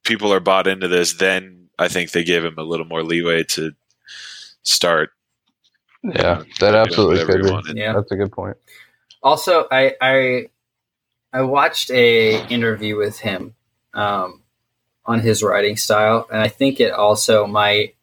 [0.09, 3.43] people are bought into this, then I think they gave him a little more leeway
[3.43, 3.73] to
[4.63, 5.11] start.
[6.03, 7.79] Yeah, that absolutely could be.
[7.79, 7.93] Yeah.
[7.93, 8.57] That's a good point.
[9.21, 10.49] Also, I I
[11.31, 13.53] I watched a interview with him
[13.93, 14.41] um,
[15.05, 17.95] on his writing style, and I think it also might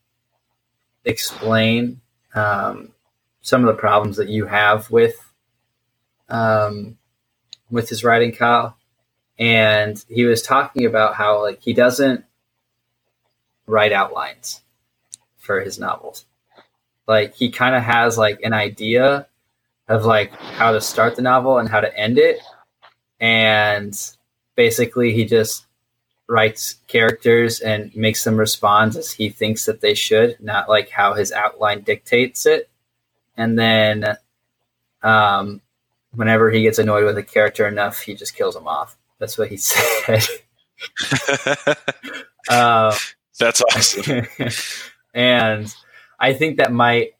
[1.04, 2.00] explain
[2.34, 2.92] um,
[3.40, 5.16] some of the problems that you have with
[6.28, 6.98] um,
[7.70, 8.75] with his writing, Kyle.
[9.38, 12.24] And he was talking about how like he doesn't
[13.66, 14.62] write outlines
[15.38, 16.24] for his novels.
[17.06, 19.26] Like he kind of has like an idea
[19.88, 22.38] of like how to start the novel and how to end it.
[23.20, 23.98] And
[24.56, 25.66] basically, he just
[26.28, 31.14] writes characters and makes them respond as he thinks that they should, not like how
[31.14, 32.68] his outline dictates it.
[33.36, 34.16] And then,
[35.02, 35.60] um,
[36.14, 38.96] whenever he gets annoyed with a character enough, he just kills him off.
[39.18, 40.24] That's what he said.
[42.48, 42.94] uh,
[43.38, 44.26] That's awesome.
[45.14, 45.74] and
[46.18, 47.12] I think that might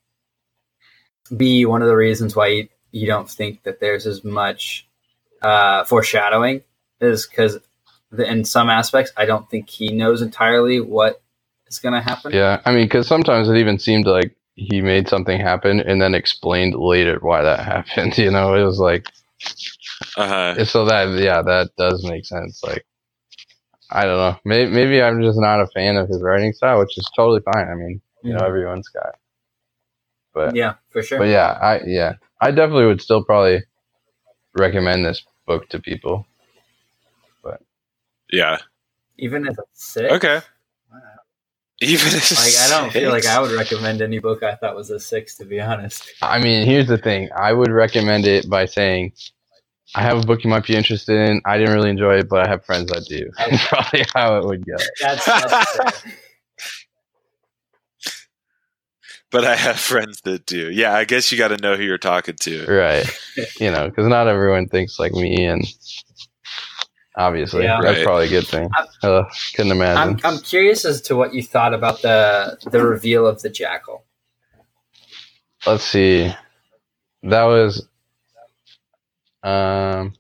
[1.35, 4.87] be one of the reasons why you, you don't think that there's as much
[5.43, 6.63] uh, foreshadowing,
[7.01, 7.59] is because
[8.17, 11.21] in some aspects, I don't think he knows entirely what
[11.67, 12.33] is going to happen.
[12.33, 16.15] Yeah, I mean, because sometimes it even seemed like he made something happen and then
[16.15, 18.17] explained later why that happened.
[18.17, 19.07] You know, it was like
[20.17, 20.65] Uh-huh.
[20.65, 22.63] so that yeah, that does make sense.
[22.65, 22.87] Like
[23.91, 26.97] I don't know, maybe maybe I'm just not a fan of his writing style, which
[26.99, 27.69] is totally fine.
[27.69, 29.17] I mean, you know, everyone's got.
[30.35, 31.19] But Yeah, for sure.
[31.19, 33.63] but yeah, I yeah, I definitely would still probably
[34.59, 36.27] recommend this book to people.
[37.43, 37.61] But
[38.33, 38.59] Yeah.
[39.19, 40.13] Even as a six.
[40.13, 40.41] Okay.
[40.93, 41.01] Wow.
[41.81, 43.27] Even if Like I don't feel like.
[43.27, 46.03] I would recommend any book I thought was a six, to be honest.
[46.23, 47.29] I mean, here's the thing.
[47.37, 49.13] I would recommend it by saying,
[49.95, 51.41] I have a book you might be interested in.
[51.45, 53.31] I didn't really enjoy it, but I have friends that do.
[53.39, 54.75] That's probably how it would go.
[55.01, 56.03] That's, that's.
[59.33, 60.71] But I have friends that do.
[60.71, 62.65] Yeah, I guess you got to know who you're talking to.
[62.67, 63.07] Right.
[63.61, 65.65] You know, because not everyone thinks like me, and
[67.17, 67.81] obviously, Yeah.
[67.83, 68.05] that's Right.
[68.07, 68.71] probably a good thing.
[69.03, 70.21] Uh, couldn't imagine.
[70.25, 74.05] I'm I'm curious as to what you thought about the the reveal of the jackal.
[75.67, 76.33] Let's see.
[77.25, 77.87] That was.
[79.47, 80.13] Um.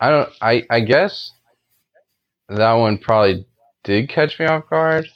[0.00, 0.30] I don't.
[0.40, 1.32] I I guess
[2.48, 3.46] that one probably
[3.84, 5.06] did catch me off guard,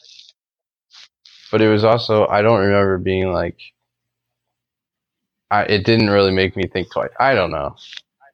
[1.51, 3.57] but it was also I don't remember being like.
[5.51, 7.11] I it didn't really make me think twice.
[7.19, 7.77] I don't know.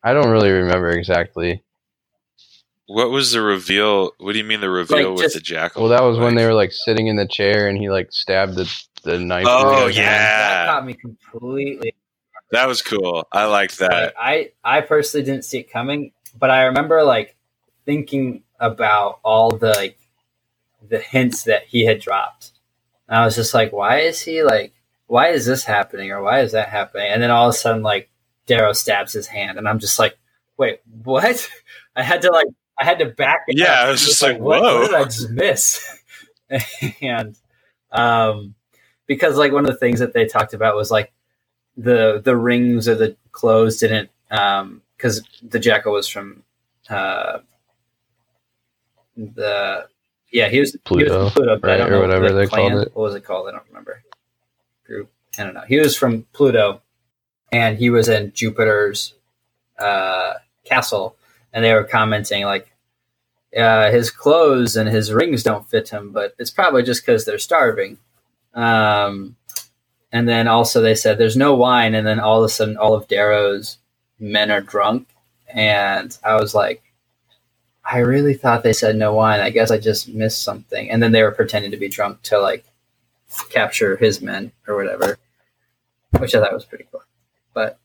[0.03, 1.62] I don't really remember exactly.
[2.87, 4.12] What was the reveal?
[4.18, 5.83] What do you mean the reveal Like, with just- the jackal?
[5.83, 8.57] Well, that was when they were like sitting in the chair and he like stabbed
[8.57, 8.68] the
[9.05, 9.47] the knife.
[9.49, 9.95] Oh, yeah.
[9.95, 10.66] That Yeah.
[10.66, 11.95] caught me completely.
[12.53, 13.29] That was cool.
[13.33, 13.93] I liked that.
[13.93, 17.37] Like, I I personally didn't see it coming, but I remember like
[17.87, 19.99] thinking about all the like
[20.88, 22.53] the hints that he had dropped.
[23.09, 24.75] And I was just like, why is he like
[25.07, 27.09] why is this happening or why is that happening?
[27.11, 28.11] And then all of a sudden like
[28.47, 30.19] Darrow stabs his hand and I'm just like,
[30.59, 31.49] wait, what?
[31.97, 33.81] I had to like I had to back it Yeah, up.
[33.87, 34.75] I was just It's like, what, whoa.
[34.75, 35.99] what did I just miss?
[37.03, 37.37] and
[37.93, 38.55] um
[39.07, 41.12] because like one of the things that they talked about was like
[41.77, 46.43] the the rings or the clothes didn't um because the jackal was from
[46.91, 47.39] uh
[49.17, 49.87] the
[50.31, 52.71] yeah he was he was Pluto, Pluto right, or whatever the they clan.
[52.71, 52.95] called it.
[52.95, 54.03] what was it called I don't remember
[54.87, 56.83] group I don't know he was from Pluto
[57.51, 59.15] and he was in Jupiter's
[59.79, 61.17] uh castle
[61.53, 62.69] and they were commenting like
[63.57, 67.39] uh, his clothes and his rings don't fit him, but it's probably just because they're
[67.39, 67.99] starving.
[68.55, 69.37] Um,
[70.12, 72.94] and then also they said there's no wine, and then all of a sudden all
[72.94, 73.79] of Darrow's
[74.18, 75.09] men are drunk,
[75.48, 76.83] and I was like,
[77.85, 79.40] I really thought they said no wine.
[79.40, 80.90] I guess I just missed something.
[80.90, 82.64] And then they were pretending to be drunk to like
[83.51, 85.18] capture his men or whatever,
[86.18, 87.03] which I thought was pretty cool.
[87.55, 87.79] But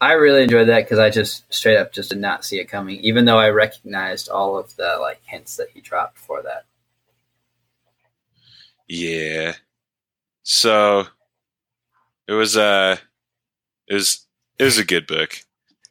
[0.00, 2.98] I really enjoyed that because I just straight up just did not see it coming,
[3.00, 6.64] even though I recognized all of the like hints that he dropped for that.
[8.88, 9.54] Yeah.
[10.42, 11.06] So
[12.30, 12.96] it was uh
[13.88, 14.24] it was
[14.58, 15.40] it was a good book.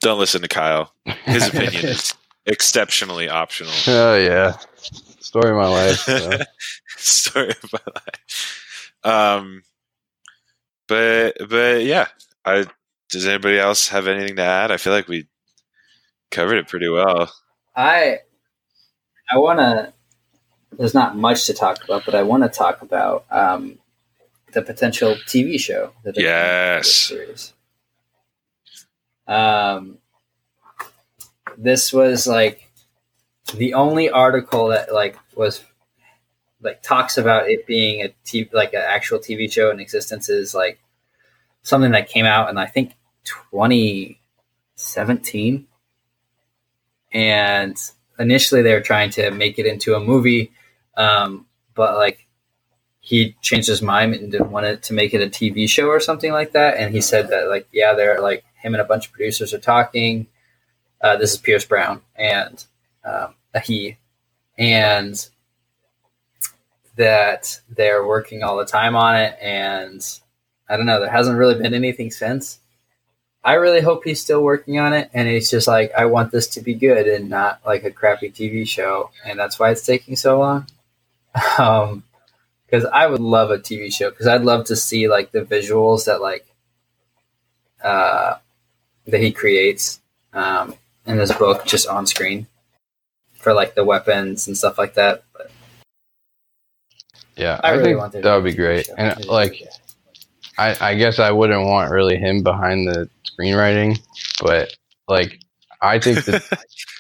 [0.02, 0.94] Don't listen to Kyle.
[1.26, 2.14] His opinion is
[2.46, 3.74] exceptionally optional.
[3.88, 4.58] Oh yeah,
[5.20, 5.98] story of my life.
[5.98, 6.38] so.
[6.98, 8.94] Story of my life.
[9.04, 9.64] Um
[10.88, 12.08] but but yeah.
[12.46, 12.66] I
[13.10, 14.72] does anybody else have anything to add?
[14.72, 15.28] I feel like we
[16.32, 17.34] covered it pretty well.
[17.76, 18.20] I
[19.30, 19.94] I want to.
[20.72, 23.80] There's not much to talk about, but I want to talk about um,
[24.54, 27.08] the potential TV show that they're planning for this Yes.
[27.08, 27.54] series.
[29.28, 29.98] Um,
[31.58, 32.72] this was like
[33.56, 35.64] the only article that like was
[36.62, 40.54] like talks about it being a TV, like an actual TV show in existence is
[40.54, 40.80] like
[41.62, 42.94] something that came out in I think
[43.26, 45.68] 2017
[47.12, 47.78] and
[48.18, 50.52] initially they were trying to make it into a movie
[50.98, 52.28] um, but like
[53.02, 56.00] he changed his mind and didn't want it to make it a tv show or
[56.00, 56.78] something like that.
[56.78, 59.60] And he said that like yeah they're like him and a bunch of producers are
[59.60, 60.28] talking.
[61.02, 62.66] Uh, this is pierce brown and
[63.06, 63.34] um,
[63.64, 63.98] he
[64.58, 65.30] and
[66.98, 69.38] that they're working all the time on it.
[69.42, 70.06] And
[70.68, 72.60] i don't know there hasn't really been anything since.
[73.44, 76.48] I really hope he's still working on it, and he's just like, I want this
[76.50, 80.16] to be good and not like a crappy TV show, and that's why it's taking
[80.16, 80.68] so long.
[81.58, 82.04] Um,
[82.70, 86.06] because I would love a TV show because I'd love to see like the visuals
[86.06, 86.46] that like
[87.84, 88.36] uh
[89.08, 90.02] that he creates
[90.34, 92.48] um in this book just on screen
[93.40, 95.24] for like the weapons and stuff like that.
[95.34, 95.52] But
[97.36, 98.86] Yeah, I, I, really think want there that would be TV great.
[98.86, 98.96] show.
[98.98, 99.68] And like,
[100.58, 104.00] I, I guess I wouldn't want really him behind the screenwriting,
[104.42, 104.76] but
[105.08, 105.40] like,
[105.82, 106.44] I think that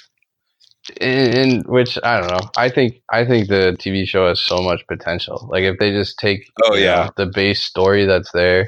[0.99, 2.49] in, in which I don't know.
[2.57, 5.47] I think I think the TV show has so much potential.
[5.51, 7.05] Like if they just take Oh, yeah.
[7.05, 8.67] know, the base story that's there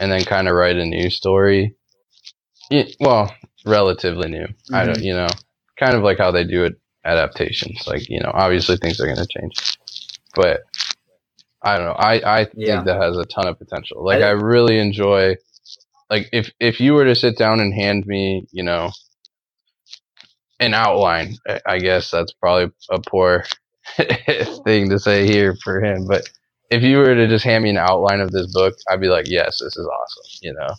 [0.00, 1.74] and then kind of write a new story.
[3.00, 3.32] Well,
[3.64, 4.46] relatively new.
[4.72, 5.04] I don't, mm-hmm.
[5.04, 5.28] you know,
[5.78, 6.74] kind of like how they do it
[7.04, 7.86] adaptations.
[7.86, 9.78] Like you know, obviously things are going to change,
[10.34, 10.60] but
[11.62, 11.92] I don't know.
[11.92, 12.82] I I think Yeah.
[12.82, 14.04] that has a ton of potential.
[14.04, 15.36] Like I- I really enjoy.
[16.10, 18.90] Like if if you were to sit down and hand me, you know,
[20.60, 21.36] an outline.
[21.66, 23.44] I- guess that's probably a poor
[24.64, 26.28] thing to say here for him, but
[26.70, 29.28] if you were to just hand me an outline of this book, I'd be like,
[29.28, 30.74] "Yes, this is awesome," you know.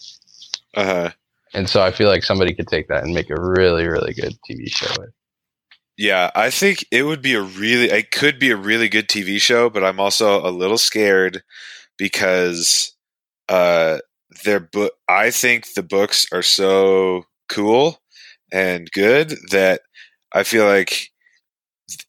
[0.75, 1.11] Uh huh.
[1.53, 4.37] And so I feel like somebody could take that and make a really, really good
[4.49, 4.93] TV show.
[5.97, 9.41] Yeah, I think it would be a really, it could be a really good TV
[9.41, 11.41] show, but I'm also a little scared
[11.97, 12.95] because
[13.49, 13.99] uh,
[14.43, 14.93] their book.
[15.07, 17.99] I think the books are so cool
[18.51, 19.81] and good that
[20.33, 21.09] I feel like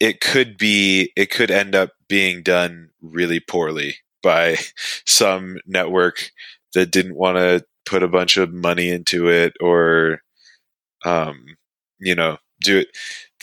[0.00, 4.56] it could be, it could end up being done really poorly by
[5.06, 6.30] some network
[6.74, 10.22] that didn't want to put a bunch of money into it or,
[11.04, 11.46] um,
[12.00, 12.88] you know, do it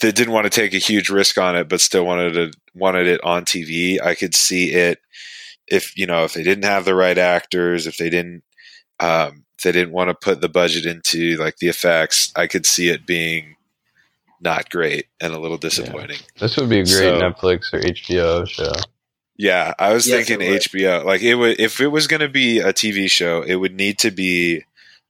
[0.01, 3.07] that didn't want to take a huge risk on it, but still wanted to wanted
[3.07, 4.01] it on TV.
[4.01, 4.99] I could see it
[5.67, 8.43] if you know if they didn't have the right actors, if they didn't
[9.01, 12.31] um, they didn't want to put the budget into like the effects.
[12.37, 13.57] I could see it being
[14.39, 16.19] not great and a little disappointing.
[16.39, 18.71] This would be a great So- Netflix or HBO show.
[19.37, 20.47] Yeah, I was Yes, thinking.
[20.47, 21.03] HBO.
[21.03, 23.99] Like it would if it was going to be a TV show, it would need
[23.99, 24.63] to be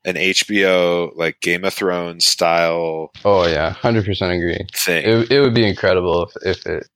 [0.03, 4.57] an HBO like Game of Thrones style Oh yeah, hundred percent agree.
[4.73, 5.05] thing.
[5.05, 6.87] It it would be incredible if if it.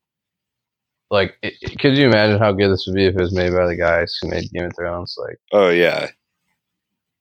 [1.12, 3.51] Like, it, it- could you imagine how good this would be if it was made
[3.51, 5.16] by the guys who made Game of Thrones?
[5.18, 6.07] Like, oh yeah,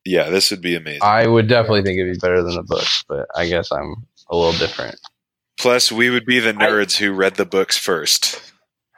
[0.08, 1.00] yeah, this would be amazing.
[1.02, 4.36] I would definitely think it'd be better than the book, but I guess I'm a
[4.36, 4.96] little different,
[5.58, 8.40] Plus, we would be the I- nerds who read the books first.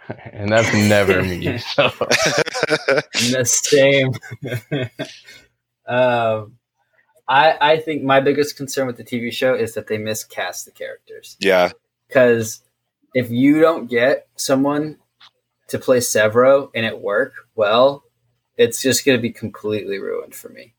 [0.33, 1.59] and that's never me.
[1.75, 4.13] So the same.
[5.87, 6.57] um,
[7.29, 10.73] I I think my biggest concern with the TV show is that they miscast the
[10.73, 11.37] characters.
[11.41, 11.71] yeah,
[12.09, 12.63] Because
[13.15, 14.99] if you don't get someone
[15.69, 18.03] to play Sevro and it work well,
[18.57, 20.75] it's just going to be completely ruined for me.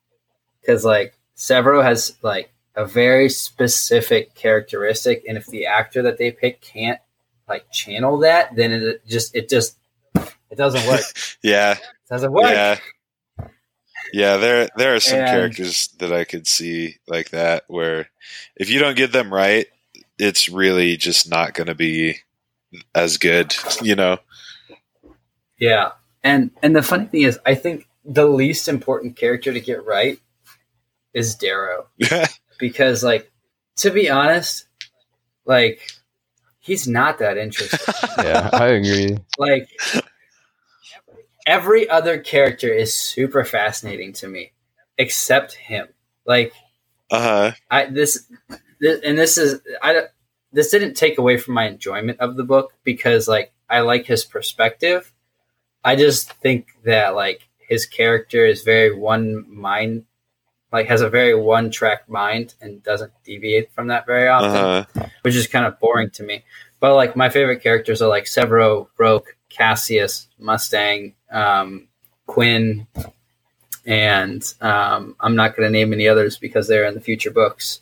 [0.62, 6.32] Because like Sevro has like a very specific characteristic, and if the actor that they
[6.32, 7.00] pick can't
[7.50, 9.78] like channel that, then it just it just
[10.16, 11.02] it doesn't work.
[11.44, 12.44] yeah, It doesn't work.
[12.52, 12.78] yeah,
[14.14, 14.38] yeah.
[14.38, 18.10] There, there are some And- characters that I could see like that, where
[18.56, 19.68] if you don't get them right,
[20.18, 22.18] it's really just not going to be
[22.96, 23.56] as good.
[23.82, 24.20] You know?
[25.58, 25.92] Yeah.
[26.24, 30.20] And and the funny thing is I think the least important character to get right
[31.14, 31.88] is Darrow.
[32.60, 33.32] Because like
[33.78, 34.68] to be honest,
[35.46, 35.82] like
[36.60, 37.80] he's not that interesting.
[38.20, 39.18] yeah, I agree.
[39.38, 39.70] like
[41.46, 44.52] every other character is super fascinating to me
[44.98, 45.88] except him.
[46.26, 46.54] Like
[47.10, 47.52] uh huh.
[47.70, 48.32] I this,
[48.80, 50.04] this and this is I
[50.54, 54.26] this didn't take away from my enjoyment of the book because like I like his
[54.26, 55.12] perspective.
[55.84, 60.06] I just think that like his character is very one mind
[60.72, 64.86] like has a very one track mind and doesn't deviate from that very often, Uh
[64.96, 65.06] huh.
[65.24, 66.44] which is kind of boring to me.
[66.80, 71.88] But like my favorite characters are like Sevro, Roque, Cassius, Mustang, um,
[72.26, 72.88] Quinn,
[73.86, 77.82] and um, I'm not going to name any others because they're in the future books.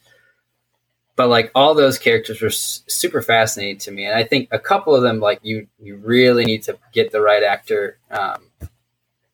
[1.16, 4.60] But like all those characters were s- super fascinating to me, and I think a
[4.60, 8.42] couple of them, like you, you really need to get the right actor um,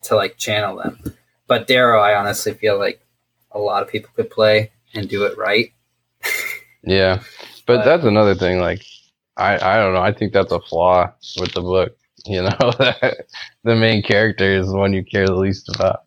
[0.03, 0.99] to like channel them.
[1.47, 2.99] But Darrow, I honestly feel like
[3.55, 5.71] a lot of people could play and do it right.
[6.83, 7.21] Yeah,
[7.65, 8.59] but But- that's another thing.
[8.59, 8.83] Like,
[9.37, 10.01] I I don't know.
[10.01, 11.95] I think that's a flaw with the book.
[12.27, 13.27] You know, that
[13.63, 16.05] the main character is the one you care the least about.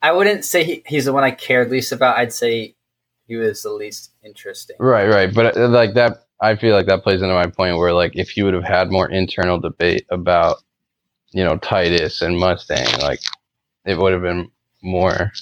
[0.00, 2.16] I wouldn't say he, he's the one I cared least about.
[2.16, 2.76] I'd say
[3.26, 4.76] he was the least interesting.
[4.80, 5.34] Right, right.
[5.34, 8.38] But uh, like that, I feel like that plays into my point where like if
[8.38, 10.62] you would have had more internal debate about,
[11.32, 13.20] you know, Titus and Mustang, like
[13.84, 14.50] it would have been
[14.82, 15.32] more.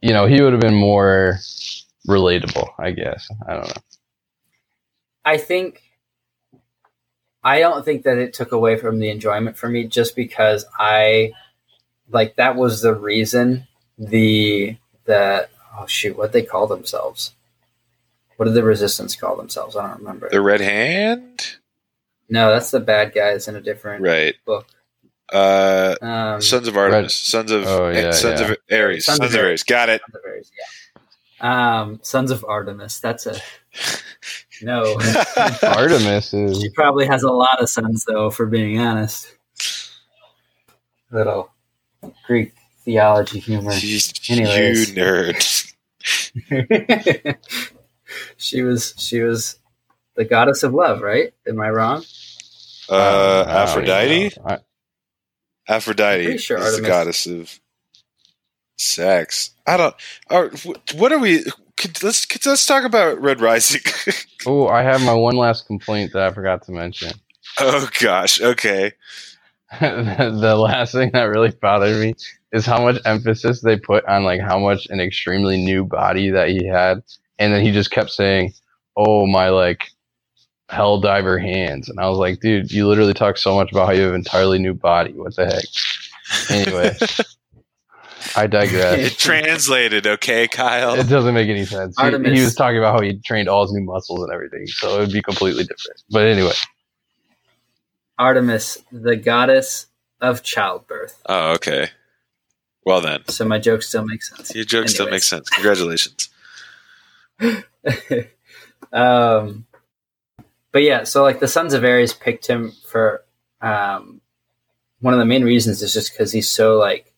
[0.00, 1.38] You know, he would have been more
[2.06, 2.68] relatable.
[2.78, 3.28] I guess.
[3.46, 3.82] I don't know.
[5.24, 5.82] I think
[7.44, 11.32] I don't think that it took away from the enjoyment for me just because I
[12.10, 13.66] like that was the reason
[13.98, 15.48] the the
[15.78, 17.32] oh shoot what they call themselves
[18.36, 21.56] what did the resistance call themselves I don't remember The Red Hand,
[22.28, 24.34] no that's the bad guys in a different right?
[24.46, 24.66] book
[25.32, 28.48] Uh, um, Sons of Artemis, Sons of Oh, yeah, Sons yeah.
[28.52, 29.62] of Ares, Sons Sons, of of Ares.
[29.62, 30.00] Got it.
[30.00, 30.64] Sons of Ares, yeah
[31.40, 33.36] um Sons of Artemis that's a
[34.62, 34.98] No,
[35.62, 36.60] Artemis is.
[36.60, 38.28] she probably has a lot of sons, though.
[38.28, 39.32] For being honest,
[41.12, 41.52] little
[42.26, 42.54] Greek
[42.84, 43.72] theology humor.
[43.74, 44.00] you,
[44.30, 44.90] Anyways.
[44.90, 45.74] you nerd.
[48.36, 49.60] she was she was
[50.16, 51.32] the goddess of love, right?
[51.46, 52.02] Am I wrong?
[52.90, 54.32] Uh, I don't even Aphrodite.
[54.44, 54.58] I-
[55.68, 57.58] Aphrodite sure is the goddess of
[58.78, 59.50] sex.
[59.66, 59.94] I don't.
[60.30, 61.44] Or, wh- what are we?
[61.76, 63.82] Could, let's could, let's talk about Red Rising.
[64.46, 67.10] Oh, I have my one last complaint that I forgot to mention.
[67.58, 68.40] oh gosh.
[68.40, 68.92] Okay.
[69.80, 72.14] the last thing that really bothered me
[72.52, 76.48] is how much emphasis they put on like how much an extremely new body that
[76.48, 77.02] he had,
[77.38, 78.54] and then he just kept saying,
[78.96, 79.90] "Oh my like
[80.68, 83.92] hell diver hands," and I was like, "Dude, you literally talk so much about how
[83.92, 85.12] you have an entirely new body.
[85.12, 85.64] What the heck?"
[86.50, 86.96] Anyway,
[88.36, 89.12] I digress.
[89.12, 90.06] it translated.
[90.06, 90.94] Okay, Kyle.
[90.94, 91.96] It doesn't make any sense.
[92.00, 94.96] He, he was talking about how he trained all his new muscles and everything, so
[94.96, 96.02] it would be completely different.
[96.10, 96.52] But anyway,
[98.18, 99.86] Artemis, the goddess
[100.20, 101.20] of childbirth.
[101.26, 101.88] Oh, okay.
[102.84, 104.54] Well then, So my joke still makes sense.
[104.54, 105.16] your joke still Anyways.
[105.16, 105.48] makes sense.
[105.50, 106.28] Congratulations.
[108.92, 109.66] um,
[110.72, 113.24] but yeah, so like the Sons of Ares picked him for
[113.60, 114.20] um,
[115.00, 117.12] one of the main reasons is just because he's so like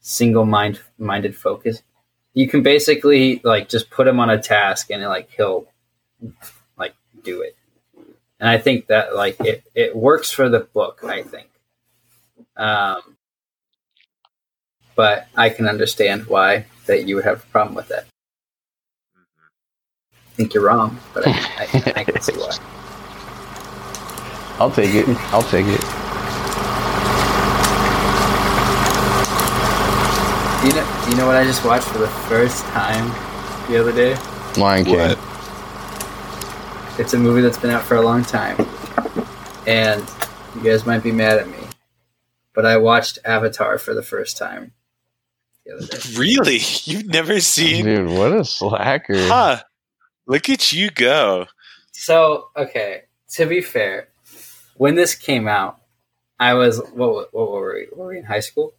[0.00, 1.82] single mind minded focused.
[2.34, 5.66] You can basically like just put him on a task and like he'll
[6.76, 7.56] like do it.
[8.40, 11.48] And I think that like it, it works for the book, I think.
[12.56, 13.16] Um,
[14.94, 18.06] but I can understand why that you would have a problem with that.
[20.38, 22.56] I think you're wrong, but I, I, I can see why.
[24.60, 25.08] I'll take it.
[25.32, 25.80] I'll take it.
[30.60, 31.02] Do you know?
[31.04, 33.08] Do you know what I just watched for the first time
[33.68, 34.16] the other day?
[34.56, 34.94] Lion King.
[34.96, 35.18] What?
[37.00, 38.64] It's a movie that's been out for a long time,
[39.66, 40.08] and
[40.54, 41.58] you guys might be mad at me,
[42.54, 44.70] but I watched Avatar for the first time
[45.66, 45.98] the other day.
[46.16, 46.60] Really?
[46.84, 47.84] You've never seen?
[47.86, 49.26] Dude, what a slacker.
[49.26, 49.62] Huh?
[50.28, 51.46] Look at you go.
[51.92, 54.08] So, okay, to be fair,
[54.76, 55.80] when this came out,
[56.38, 57.32] I was what?
[57.34, 57.88] What were we?
[57.96, 58.74] Were we in high school?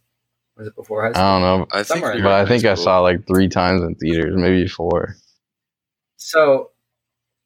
[0.56, 1.22] Was it before high school?
[1.24, 1.66] I don't know.
[1.72, 2.84] I think, Somewhere in But I think high I school.
[2.84, 5.16] saw like three times in theaters, maybe four.
[6.16, 6.70] So,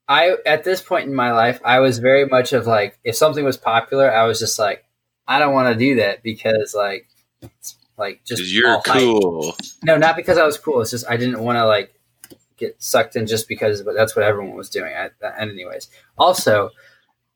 [0.06, 3.44] I at this point in my life, I was very much of like, if something
[3.44, 4.84] was popular, I was just like,
[5.26, 7.08] I don't want to do that because like,
[7.40, 9.00] it's, like just 'Cause you're all hype.
[9.00, 9.56] cool.
[9.82, 10.82] No, not because I was cool.
[10.82, 11.93] It's just I didn't want to like
[12.56, 14.92] get sucked in just because, but that's what everyone was doing.
[14.94, 16.70] I, and anyways, also,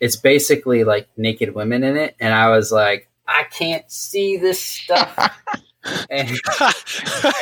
[0.01, 4.61] it's basically like naked women in it, and I was like, I can't see this
[4.61, 5.37] stuff,
[6.11, 6.31] and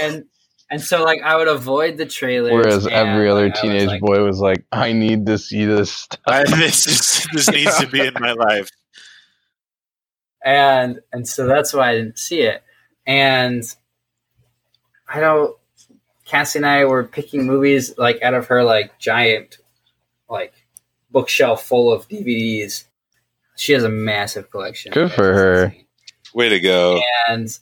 [0.02, 0.24] and
[0.70, 2.52] and so like I would avoid the trailer.
[2.52, 5.38] Whereas and, every other like, I was teenage like- boy was like, I need to
[5.38, 6.20] see this stuff.
[6.26, 8.70] I, this is, this needs to be in my life.
[10.44, 12.62] and and so that's why I didn't see it.
[13.06, 13.62] And
[15.08, 15.56] I don't.
[16.26, 19.58] Cassie and I were picking movies like out of her like giant
[20.28, 20.52] like
[21.10, 22.84] bookshelf full of DVDs.
[23.56, 24.92] She has a massive collection.
[24.92, 25.74] Good for her.
[26.34, 27.00] Way to go.
[27.28, 27.58] And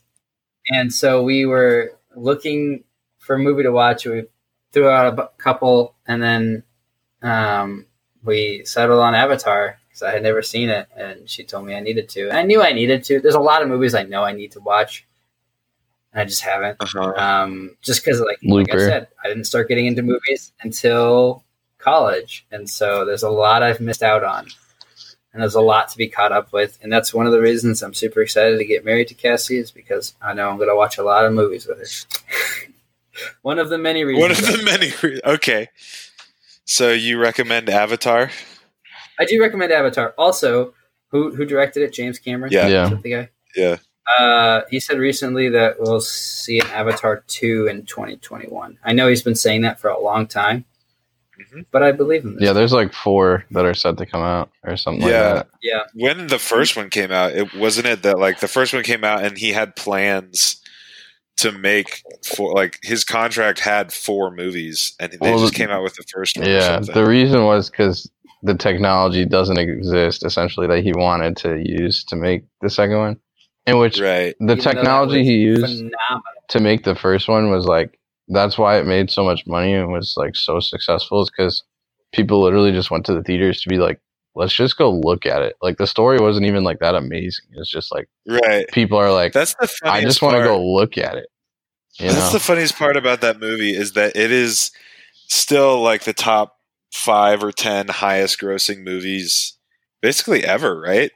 [0.68, 2.84] and so we were looking
[3.18, 4.06] for a movie to watch.
[4.06, 4.24] We
[4.72, 6.62] threw out a couple, and then
[7.22, 7.86] um,
[8.24, 11.80] we settled on Avatar because I had never seen it, and she told me I
[11.80, 12.28] needed to.
[12.28, 13.20] And I knew I needed to.
[13.20, 15.13] There's a lot of movies I know I need to watch, and
[16.14, 16.76] I just haven't.
[16.80, 17.12] Uh-huh.
[17.16, 21.44] Um, just because, like, like I said, I didn't start getting into movies until
[21.78, 24.46] college, and so there's a lot I've missed out on,
[25.32, 27.82] and there's a lot to be caught up with, and that's one of the reasons
[27.82, 30.76] I'm super excited to get married to Cassie is because I know I'm going to
[30.76, 32.72] watch a lot of movies with her.
[33.42, 34.22] one of the many reasons.
[34.22, 34.92] One of the many.
[35.02, 35.68] re- Okay.
[36.64, 38.30] So you recommend Avatar?
[39.18, 40.14] I do recommend Avatar.
[40.16, 40.74] Also,
[41.08, 41.92] who who directed it?
[41.92, 42.52] James Cameron.
[42.52, 42.66] Yeah.
[42.68, 42.88] Yeah.
[43.02, 43.30] The guy.
[43.54, 43.76] Yeah.
[44.18, 48.78] Uh, he said recently that we'll see an Avatar 2 in 2021.
[48.84, 50.64] I know he's been saying that for a long time,
[51.40, 51.64] Mhm.
[51.70, 52.36] but I believe him.
[52.38, 52.56] Yeah, time.
[52.56, 55.22] there's like four that are set to come out or something Yeah.
[55.32, 55.48] like that.
[55.62, 55.80] yeah.
[55.94, 59.04] When the first one came out, it wasn't it that like the first one came
[59.04, 60.60] out and he had plans
[61.38, 65.82] to make four like his contract had four movies and they Well, just came out
[65.82, 66.46] with the first one.
[66.48, 68.08] Yeah, the reason was because
[68.44, 73.16] the technology doesn't exist, essentially, that he wanted to use to make the second one.
[73.66, 74.34] In which right.
[74.40, 76.22] the Even technology he used Phenomenal.
[76.48, 77.98] to make the first one was like
[78.28, 81.62] that's why it made so much money and was like so successful is because
[82.12, 84.00] people literally just went to the theaters to be like
[84.34, 87.70] let's just go look at it like the story wasn't even like that amazing it's
[87.70, 88.66] just like Right.
[88.72, 91.26] people are like That's the i just want to go look at it
[91.98, 94.70] you That's know the funniest part about that movie is that it is
[95.28, 96.56] still like the top
[96.92, 99.54] five or ten highest grossing movies
[100.02, 101.10] basically ever, right?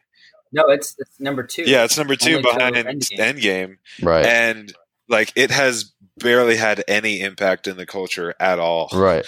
[0.52, 1.62] No, it's it's number two.
[1.62, 3.18] Yeah, it's number two Only to behind Endgame.
[3.18, 3.76] Endgame.
[4.02, 4.24] Right.
[4.24, 4.72] and
[5.08, 8.88] like it has barely had any impact in the culture at all.
[8.94, 9.26] right.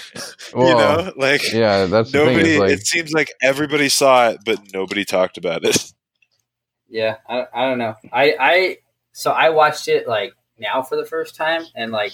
[0.55, 2.27] Well, you know, like yeah, that's the thing.
[2.27, 2.59] nobody.
[2.59, 5.93] Like, it seems like everybody saw it, but nobody talked about it.
[6.93, 7.95] Yeah, I, I don't know.
[8.13, 8.77] I I
[9.13, 12.13] so I watched it like now for the first time, and like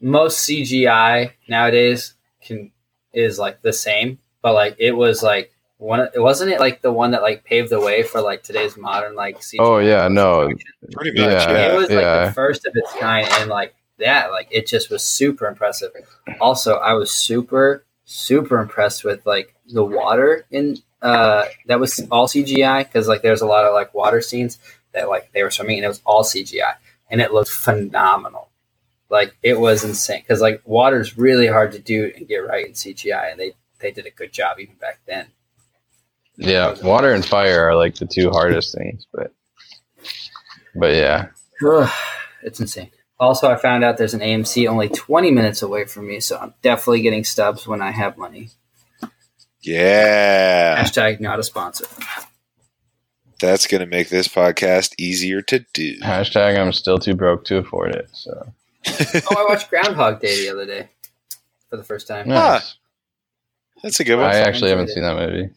[0.00, 2.72] most CGI nowadays can
[3.12, 6.08] is like the same, but like it was like one.
[6.14, 9.14] It wasn't it like the one that like paved the way for like today's modern
[9.14, 9.56] like CGI.
[9.60, 10.50] oh yeah, no,
[10.92, 11.30] Pretty much.
[11.30, 11.50] Yeah.
[11.50, 11.72] Yeah.
[11.72, 12.26] it was like yeah.
[12.26, 15.90] the first of its kind, and like that, like it just was super impressive.
[16.40, 22.26] Also, I was super super impressed with like the water in uh that was all
[22.26, 24.58] CGI because like there's a lot of like water scenes
[24.92, 26.74] that like they were swimming and it was all CGI
[27.10, 28.50] and it looked phenomenal.
[29.08, 32.72] Like it was insane because like water's really hard to do and get right in
[32.72, 35.26] CGI, and they they did a good job even back then.
[36.36, 36.74] Yeah.
[36.82, 39.32] Water and fire are like the two hardest things, but
[40.74, 41.28] but yeah,
[42.42, 42.90] it's insane.
[43.18, 46.54] Also, I found out there's an AMC only 20 minutes away from me, so I'm
[46.62, 48.50] definitely getting stubs when I have money.
[49.62, 50.82] Yeah.
[50.82, 51.86] Hashtag not a sponsor.
[53.40, 55.98] That's going to make this podcast easier to do.
[56.00, 58.10] hashtag I'm still too broke to afford it.
[58.12, 58.52] So
[58.86, 60.88] Oh, I watched Groundhog Day the other day
[61.70, 62.28] for the first time.
[62.28, 62.76] nice.
[63.82, 64.26] That's a good one.
[64.26, 65.50] I actually haven't seen that movie.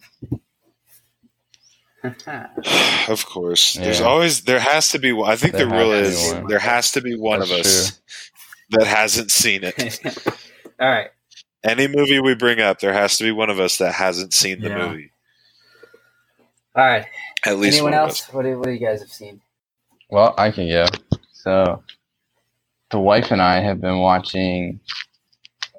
[3.08, 3.74] of course.
[3.74, 5.30] There's always there has to be one.
[5.32, 6.34] I think There there, really is.
[6.34, 6.48] one.
[6.48, 8.02] There has to be one of That's us
[8.72, 10.00] that hasn't seen it.
[10.80, 11.10] All right.
[11.64, 14.62] Any movie we bring up, there has to be one of us that hasn't seen
[14.62, 14.90] the Yeah.
[14.90, 15.12] movie.
[16.76, 17.06] All right.
[17.46, 18.32] At least Anyone one else?
[18.32, 19.42] What do, what do you guys have seen?
[20.10, 20.86] Well, I can go.
[21.34, 21.84] So,
[22.92, 24.80] the wife and I have been watching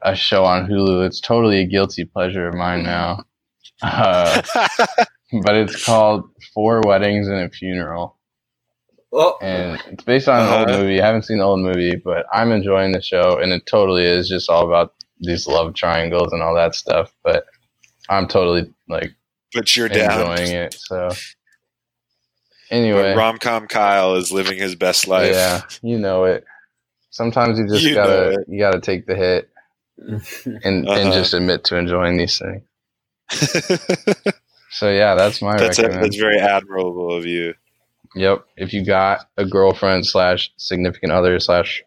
[0.03, 1.07] a show on Hulu.
[1.07, 3.25] It's totally a guilty pleasure of mine now.
[3.81, 5.07] Uh, us.
[5.43, 8.17] But it's called Four Weddings and a Funeral.
[9.13, 10.79] Oh, And it's based on an old Uh-huh.
[10.83, 11.01] movie.
[11.01, 13.39] I haven't seen the old movie, but I'm enjoying the show.
[13.39, 17.11] And it totally is just all about these love triangles and all that stuff.
[17.25, 17.45] But
[18.11, 19.15] I'm totally like
[19.55, 20.21] but you're down.
[20.21, 20.75] enjoying it.
[20.79, 21.11] So,
[22.71, 23.15] anyway.
[23.15, 25.33] Rom com Kyle is living his best life.
[25.35, 26.45] Yeah, you know it.
[27.11, 29.49] Sometimes you just You gotta you gotta take the hit
[29.97, 30.25] and
[30.65, 31.13] and Uh-huh.
[31.13, 32.63] just admit to enjoying these things.
[34.71, 36.05] So yeah, that's my that's, recommend.
[36.05, 37.55] that's very admirable of you.
[38.15, 38.45] Yep.
[38.57, 41.83] If you got a girlfriend slash significant other slash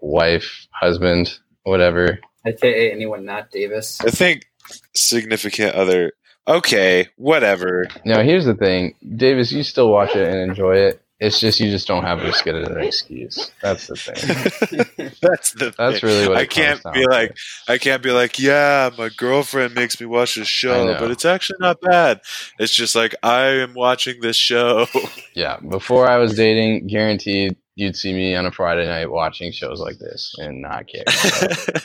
[0.00, 2.18] wife, husband, whatever.
[2.46, 4.00] AKA anyone not Davis.
[4.00, 4.46] I think
[4.94, 6.12] significant other.
[6.48, 7.86] Okay, whatever.
[8.04, 11.01] Now here's the thing, Davis, you still watch it and enjoy it.
[11.22, 13.52] It's just you just don't have as good an excuse.
[13.62, 15.14] That's the thing.
[15.22, 15.72] That's the.
[15.78, 16.10] That's thing.
[16.10, 17.08] really what I can't be to.
[17.08, 17.36] like.
[17.68, 18.40] I can't be like.
[18.40, 22.22] Yeah, my girlfriend makes me watch this show, but it's actually not bad.
[22.58, 24.86] It's just like I am watching this show.
[25.34, 29.80] Yeah, before I was dating, guaranteed you'd see me on a Friday night watching shows
[29.80, 31.04] like this and not care.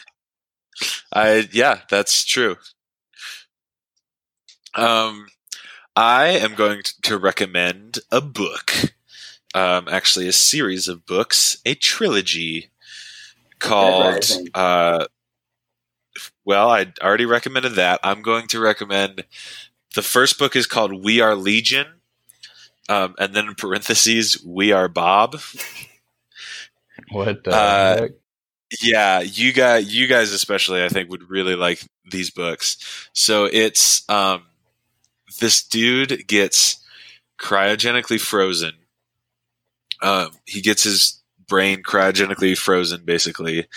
[1.14, 2.58] I yeah, that's true.
[4.76, 5.28] Um,
[5.96, 8.74] I am going to, to recommend a book.
[9.58, 12.70] Um, actually, a series of books, a trilogy
[13.60, 14.26] called.
[14.54, 15.06] Uh,
[16.46, 18.00] well, I already recommended that.
[18.04, 19.26] I'm going to recommend
[19.96, 21.88] the first book is called We Are Legion,
[22.90, 25.38] um, and then in parentheses, We Are Bob.
[27.12, 28.12] what the Uh, heck?
[28.82, 31.82] Yeah, you guys, you guys especially, I think, would really like
[32.12, 32.78] these books.
[33.14, 34.44] So it's um,
[35.40, 36.84] this dude gets
[37.40, 38.74] cryogenically frozen.
[40.02, 43.68] Um, he gets his brain cryogenically frozen, basically,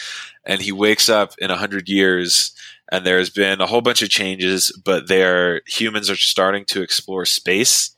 [0.44, 2.52] and he wakes up in a hundred years.
[2.92, 7.24] And there's been a whole bunch of changes, but their humans are starting to explore
[7.24, 7.94] space.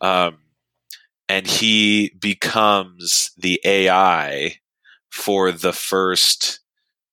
[0.00, 0.38] Um,
[1.28, 4.56] and he becomes the AI
[5.10, 6.58] for the first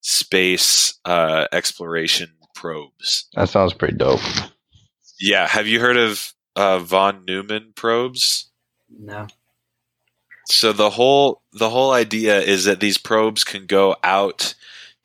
[0.01, 3.27] space uh, exploration probes.
[3.35, 4.19] That sounds pretty dope.
[5.19, 8.49] Yeah, have you heard of uh, von Neumann probes?
[8.89, 9.27] No.
[10.51, 14.53] So the whole the whole idea is that these probes can go out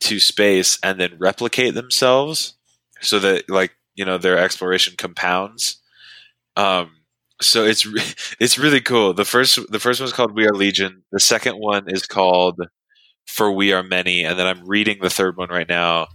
[0.00, 2.54] to space and then replicate themselves,
[3.00, 5.76] so that like you know their exploration compounds.
[6.56, 6.92] Um,
[7.42, 8.02] so it's re-
[8.40, 9.14] it's really cool.
[9.14, 11.04] The first the first one's called We Are Legion.
[11.12, 12.60] The second one is called
[13.26, 16.08] For We Are Many, and then I'm reading the third one right now,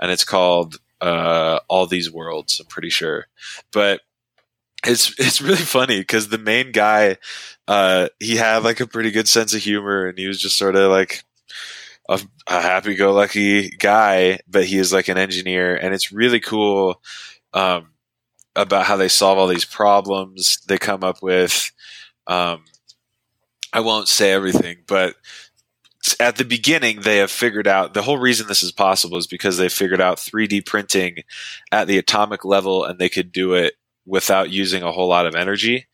[0.00, 2.60] and it's called uh, All These Worlds.
[2.60, 3.26] I'm pretty sure,
[3.72, 4.02] but
[4.84, 7.18] it's it's really funny because the main guy
[7.68, 10.76] uh, he had like a pretty good sense of humor, and he was just sort
[10.76, 11.24] of like
[12.08, 17.00] a, a happy-go-lucky guy, but he is like an engineer, and it's really cool
[17.54, 17.92] um,
[18.56, 21.70] about how they solve all these problems they come up with.
[22.26, 22.64] Um,
[23.72, 25.14] I won't say everything, but
[26.18, 29.56] at the beginning they have figured out the whole reason this is possible is because
[29.56, 31.18] they figured out 3D printing
[31.70, 33.74] at the atomic level and they could do it
[34.06, 35.86] without using a whole lot of energy.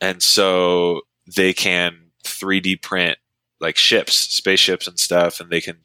[0.00, 1.02] And so
[1.36, 3.18] they can 3D print
[3.60, 5.78] like ships, spaceships and stuff and they can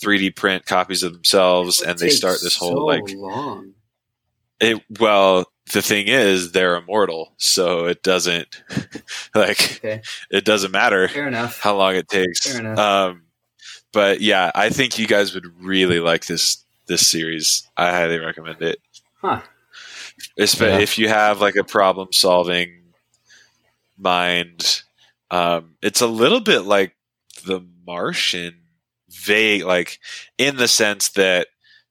[0.00, 3.74] 3D print copies of themselves and they start this whole so like long.
[4.60, 8.62] it well the thing is they're immortal so it doesn't
[9.34, 10.00] like Okay,
[10.30, 11.60] it doesn't matter fair enough.
[11.60, 12.50] how long it takes.
[12.50, 12.78] Fair enough.
[12.78, 13.22] Um,
[13.92, 17.68] but yeah, I think you guys would really like this this series.
[17.76, 18.78] I highly recommend it.
[19.20, 19.42] Huh.
[20.38, 20.78] Espe- Yeah.
[20.78, 22.92] If you have like a problem solving
[23.98, 24.82] mind,
[25.30, 26.96] um, it's a little bit like
[27.44, 28.60] The Martian,
[29.08, 29.98] vague, like
[30.38, 31.48] in the sense that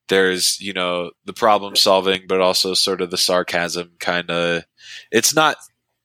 [0.07, 4.63] there's you know the problem solving, but also sort of the sarcasm kind of.
[5.11, 5.57] It's not.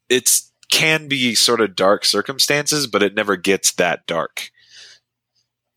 [0.09, 4.51] It's can be sort of dark circumstances, but it never gets that dark.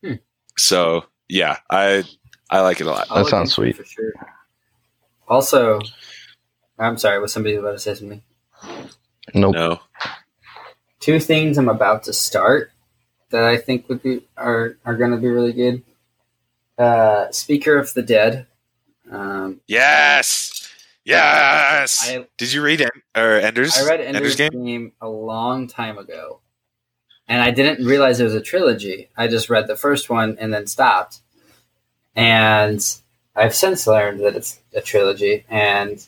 [0.04, 0.16] Hmm.
[0.58, 2.04] So yeah, I
[2.50, 3.08] I like it a lot.
[3.10, 3.76] That sounds sweet.
[3.78, 4.14] For sure.
[5.28, 5.80] Also,
[6.80, 7.20] I'm sorry.
[7.20, 8.22] Was somebody about to say something?
[9.34, 9.56] Nope.
[9.56, 9.80] No,
[11.00, 12.72] Two things I'm about to start
[13.30, 15.84] that I think would be are are going to be really good.
[16.78, 18.48] Uh, Speaker of the Dead.
[19.12, 20.70] Um, yes,
[21.06, 22.10] yes.
[22.10, 23.78] I Did you read En- or Ender's?
[23.78, 24.50] I read Ender's, Game?
[24.52, 26.40] Game a long time ago,
[27.28, 29.10] and I didn't realize it was a trilogy.
[29.16, 31.22] I just read the first one and then stopped.
[32.16, 32.84] And
[33.36, 35.46] I've since learned that it's a trilogy.
[35.50, 36.06] And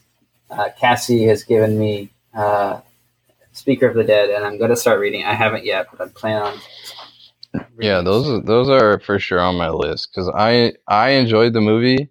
[0.50, 2.82] uh, Cassie has given me uh,
[3.54, 5.24] Speaker of the Dead, and I'm going to start reading.
[5.26, 7.64] I haven't yet, but I'm planning on.
[7.80, 11.62] Yeah, those are- those are for sure on my list because I I enjoyed the
[11.62, 12.10] movie,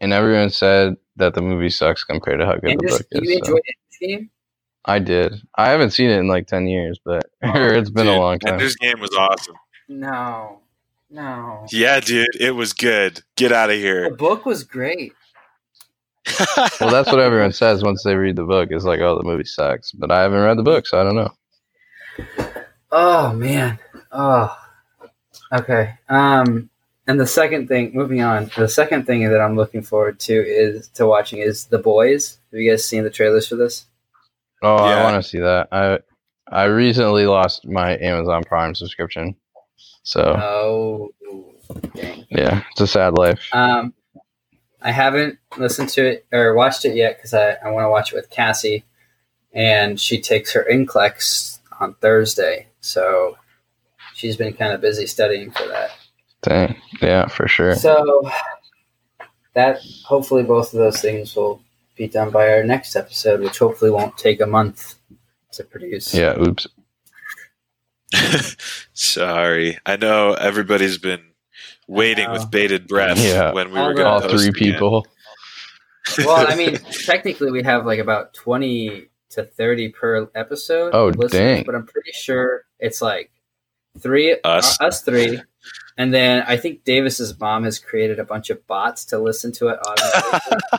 [0.00, 3.20] and everyone said that the movie sucks compared to how good the Ender's, book you
[3.22, 3.28] is.
[3.28, 4.30] so enjoyed Ender's Game?
[4.84, 5.42] I did.
[5.56, 8.54] I haven't seen it in like ten years, but it's been a long time.
[8.54, 9.56] Ender's Game was awesome.
[9.88, 10.60] No,
[11.10, 11.66] no.
[11.70, 13.22] Yeah, dude, it was good.
[13.36, 14.08] Get out of here.
[14.10, 15.14] The book was great.
[16.80, 18.70] Well, that's what everyone says once they read the book.
[18.72, 19.92] Is like, oh, the movie sucks.
[19.92, 21.32] But I haven't read the book, so I don't know.
[22.92, 23.78] Oh man.
[24.12, 24.56] Oh.
[25.52, 25.94] Okay.
[26.08, 26.70] Um
[27.08, 30.88] and the second thing moving on, the second thing that I'm looking forward to is
[30.94, 32.38] to watching is The Boys.
[32.50, 33.86] Have you guys seen the trailers for this?
[34.62, 35.68] Oh, I want to see that.
[35.70, 35.98] I
[36.48, 39.36] I recently lost my Amazon Prime subscription,
[40.02, 41.10] so Oh
[41.94, 42.26] dang.
[42.30, 43.48] yeah, it's a sad life.
[43.52, 43.92] Um
[44.82, 48.12] I haven't listened to it or watched it yet because I, I want to watch
[48.12, 48.84] it with Cassie
[49.52, 52.68] and she takes her NCLEX on Thursday.
[52.80, 53.38] So
[54.14, 55.90] she's been kind of busy studying for that.
[56.42, 57.74] Dang, yeah, for sure.
[57.74, 58.30] So
[59.54, 61.62] that hopefully both of those things will
[61.96, 64.96] be done by our next episode, which hopefully won't take a month
[65.52, 66.14] to produce.
[66.14, 66.66] Yeah, oops.
[68.92, 71.22] Sorry, I know everybody's been
[71.86, 73.52] waiting with bated breath Yeah.
[73.52, 75.06] when we All were going All to three people.
[76.18, 76.74] Well, I mean,
[77.04, 80.94] technically we have like about twenty to thirty per episode.
[80.94, 81.64] Oh, dang.
[81.64, 83.30] But I'm pretty sure it's like
[83.98, 84.80] three Us.
[84.80, 85.40] uh, us three.
[85.98, 89.68] And then I think Davis's mom has created a bunch of bots to listen to
[89.68, 90.58] it automatically.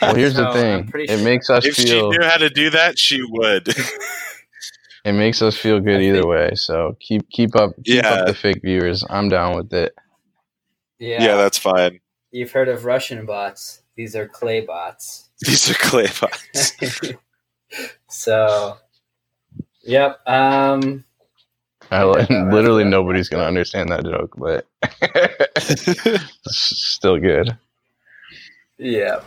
[0.00, 0.90] Well, here's So, the thing.
[0.94, 3.74] It sure- makes us feel if she knew how to do that, she would.
[5.04, 6.50] it makes us feel good I either think- way.
[6.54, 8.08] So keep keep up keep Yeah.
[8.14, 9.04] up the fake viewers.
[9.08, 9.94] I'm down with it.
[10.98, 12.00] yeah, yeah, that's fine.
[12.30, 13.82] you've heard of Russian bots.
[13.96, 15.28] These are clay bots.
[15.40, 16.72] These are clay bots.
[18.08, 18.76] so,
[19.82, 20.20] yep.
[20.26, 21.04] Um,
[21.90, 24.66] I like, literally nobody's gonna understand that joke, but
[26.46, 27.56] still good.
[28.78, 29.20] yeah.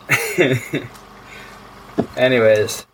[2.16, 2.86] Anyways,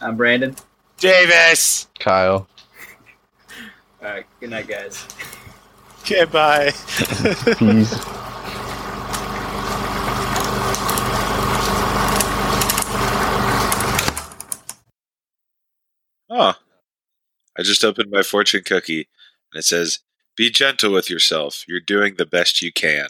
[0.00, 0.56] I'm Brandon.
[1.00, 1.88] Davis.
[1.98, 2.46] Kyle.
[4.02, 4.26] All right.
[4.38, 5.06] Good night, guys.
[6.02, 6.70] Okay, bye.
[7.58, 7.98] Peace.
[16.32, 16.54] Oh,
[17.58, 19.08] I just opened my fortune cookie
[19.52, 19.98] and it says,
[20.36, 21.64] Be gentle with yourself.
[21.66, 23.08] You're doing the best you can.